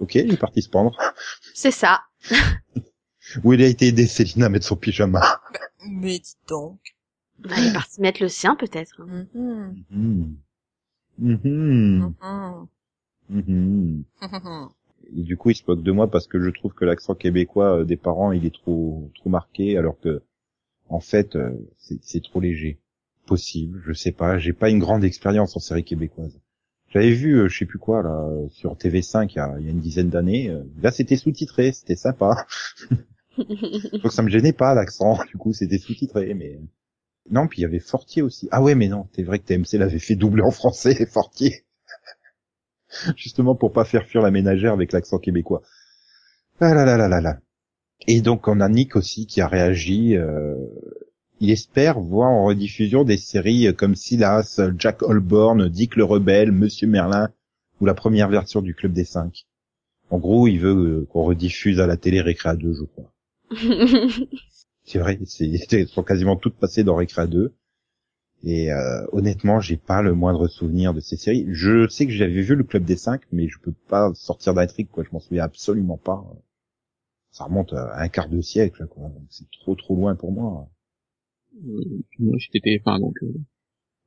[0.00, 0.96] Ok, il est parti se pendre.
[1.54, 2.02] C'est ça.
[3.44, 5.40] Où il a été aidé Céline à mettre son pyjama?
[5.88, 6.78] Mais dis donc.
[7.38, 9.02] Bah, il est parti mettre le sien peut-être.
[9.04, 9.84] Mhm.
[9.90, 10.36] Mhm.
[11.18, 12.14] Mhm.
[12.20, 12.68] Mhm.
[13.28, 14.04] Mhm.
[14.20, 14.68] Mhm.
[15.16, 17.80] Et du coup, il se moque de moi parce que je trouve que l'accent québécois
[17.80, 20.22] euh, des parents, il est trop trop marqué, alors que
[20.88, 21.50] en fait, euh,
[22.02, 22.78] c'est trop léger.
[23.26, 24.38] Possible, je sais pas.
[24.38, 26.38] J'ai pas une grande expérience en série québécoise.
[26.90, 29.66] J'avais vu, euh, je sais plus quoi là, euh, sur TV5 il y a, il
[29.66, 30.48] y a une dizaine d'années.
[30.48, 32.46] euh, Là, c'était sous-titré, c'était sympa.
[34.02, 35.18] Donc ça me gênait pas l'accent.
[35.28, 36.60] Du coup, c'était sous-titré, mais
[37.30, 37.48] non.
[37.48, 38.48] Puis il y avait Fortier aussi.
[38.52, 41.64] Ah ouais, mais non, c'est vrai que TMC l'avait fait doubler en français, Fortier.
[43.16, 45.62] Justement pour pas faire fuir la ménagère avec l'accent québécois.
[46.60, 47.38] Ah là là là là là.
[48.06, 50.16] Et donc on a Nick aussi qui a réagi.
[50.16, 50.54] euh,
[51.40, 56.86] il espère voir en rediffusion des séries comme Silas, Jack Holborn, Dick le Rebelle, Monsieur
[56.86, 57.28] Merlin
[57.80, 59.46] ou la première version du Club des Cinq.
[60.10, 63.12] En gros, il veut euh, qu'on rediffuse à la télé Récréa 2, je crois.
[64.84, 67.52] C'est vrai, c'est, elles sont quasiment toutes passées dans Récréa 2.
[68.44, 71.46] Et euh, honnêtement, j'ai pas le moindre souvenir de ces séries.
[71.50, 74.88] Je sais que j'avais vu le Club des Cinq, mais je peux pas sortir d'intrigue,
[74.88, 75.02] quoi.
[75.02, 76.24] Je m'en souviens absolument pas.
[77.36, 79.10] Ça remonte à un quart de siècle, quoi.
[79.10, 80.70] Donc c'est trop trop loin pour moi.
[81.68, 83.34] Euh, moi, j'étais TF1, donc euh,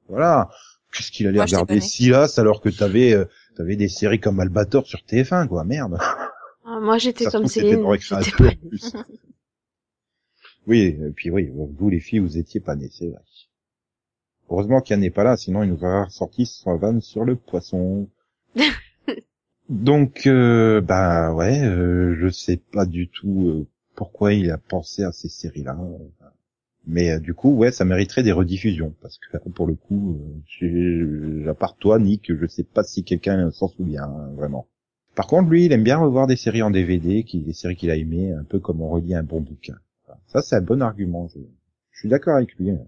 [0.07, 0.49] Voilà.
[0.91, 1.79] Qu'est-ce qu'il allait Moi, regarder.
[1.79, 3.25] Silas alors que t'avais euh,
[3.55, 5.63] t'avais des séries comme Albator sur TF1, quoi.
[5.63, 5.99] Merde.
[6.65, 7.81] Ah, moi j'étais comme Céline.
[7.81, 8.93] dans Récréa j'étais 2, pas en plus.
[10.65, 13.21] Oui, et puis oui, vous les filles, vous étiez pas nées, c'est vrai.
[14.49, 18.09] Heureusement qu'Yann n'est pas là, sinon il nous aurait ressorti son vanne sur le poisson.
[19.69, 25.03] Donc, euh, bah ouais, euh, je sais pas du tout euh, pourquoi il a pensé
[25.03, 25.77] à ces séries-là.
[26.87, 30.19] Mais euh, du coup, ouais, ça mériterait des rediffusions, parce que pour le coup,
[30.63, 34.67] euh, à part toi, Nick, je sais pas si quelqu'un s'en souvient, hein, vraiment.
[35.15, 37.91] Par contre, lui, il aime bien revoir des séries en DVD, qui, des séries qu'il
[37.91, 39.75] a aimées, un peu comme on relit un bon bouquin.
[40.27, 41.27] Ça, c'est un bon argument.
[41.27, 41.39] Je,
[41.91, 42.71] je suis d'accord avec lui.
[42.71, 42.79] hein.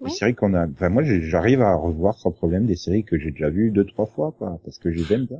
[0.00, 0.10] Oui.
[0.10, 3.48] séries qu'on a, enfin moi, j'arrive à revoir sans problème des séries que j'ai déjà
[3.48, 5.38] vues deux, trois fois, quoi, parce que je les aime bien.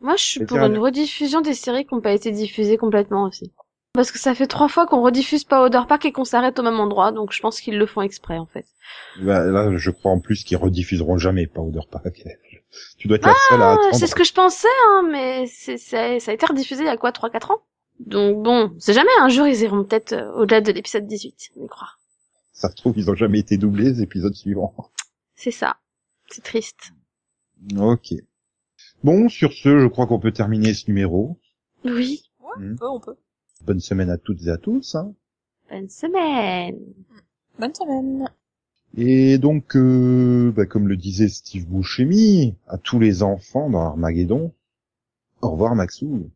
[0.00, 3.24] Moi je suis pour ça, une rediffusion des séries qui n'ont pas été diffusées complètement
[3.24, 3.52] aussi.
[3.94, 6.62] Parce que ça fait trois fois qu'on rediffuse pas Powder Park et qu'on s'arrête au
[6.62, 8.64] même endroit, donc je pense qu'ils le font exprès en fait.
[9.18, 12.24] Bah, là, je crois en plus qu'ils rediffuseront jamais Powder Pack.
[12.98, 13.94] tu dois être la seule à Ah, attendre.
[13.94, 16.88] c'est ce que je pensais, hein, mais c'est, c'est- ça a été rediffusé il y
[16.88, 17.60] a quoi, 3-4 ans?
[18.00, 21.64] Donc bon, c'est jamais, un jour ils iront peut-être euh, au-delà de l'épisode 18, on
[21.64, 21.90] y croit.
[22.52, 24.74] Ça se trouve, ils ont jamais été doublés, les épisodes suivants.
[25.34, 25.76] C'est ça.
[26.30, 26.92] C'est triste.
[27.76, 28.14] Ok.
[29.04, 31.38] Bon, sur ce, je crois qu'on peut terminer ce numéro.
[31.84, 32.22] Oui.
[32.40, 32.72] Ouais, Hmm.
[32.72, 33.16] on peut, on peut.
[33.64, 34.94] Bonne semaine à toutes et à tous.
[34.94, 35.14] hein.
[35.70, 36.78] Bonne semaine.
[37.58, 38.28] Bonne semaine.
[38.96, 44.52] Et donc, euh, bah, comme le disait Steve Buscemi, à tous les enfants dans Armageddon,
[45.40, 46.30] au revoir Maxou.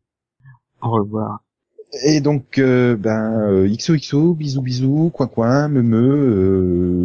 [0.80, 1.40] Au revoir.
[2.04, 5.98] Et donc, euh, ben, euh, XOXO, bisous bisous, coin coin, me me,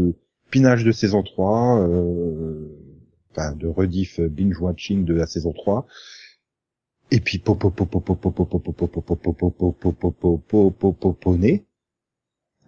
[0.10, 0.14] euh,
[0.50, 2.68] pinage de saison 3, euh,
[3.32, 5.86] enfin, de rediff euh, binge watching de la saison 3.
[7.12, 11.66] Et puis popo popo popo popo popo popo popo popo popo popo popo né.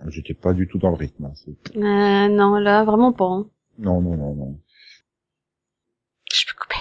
[0.10, 1.26] J'étais pas du tout dans le rythme.
[1.26, 1.34] hein,
[1.78, 3.26] Euh, non, là, vraiment pas.
[3.26, 3.50] hein.
[3.80, 4.60] Non, non, non, non.
[6.34, 6.73] Je peux couper.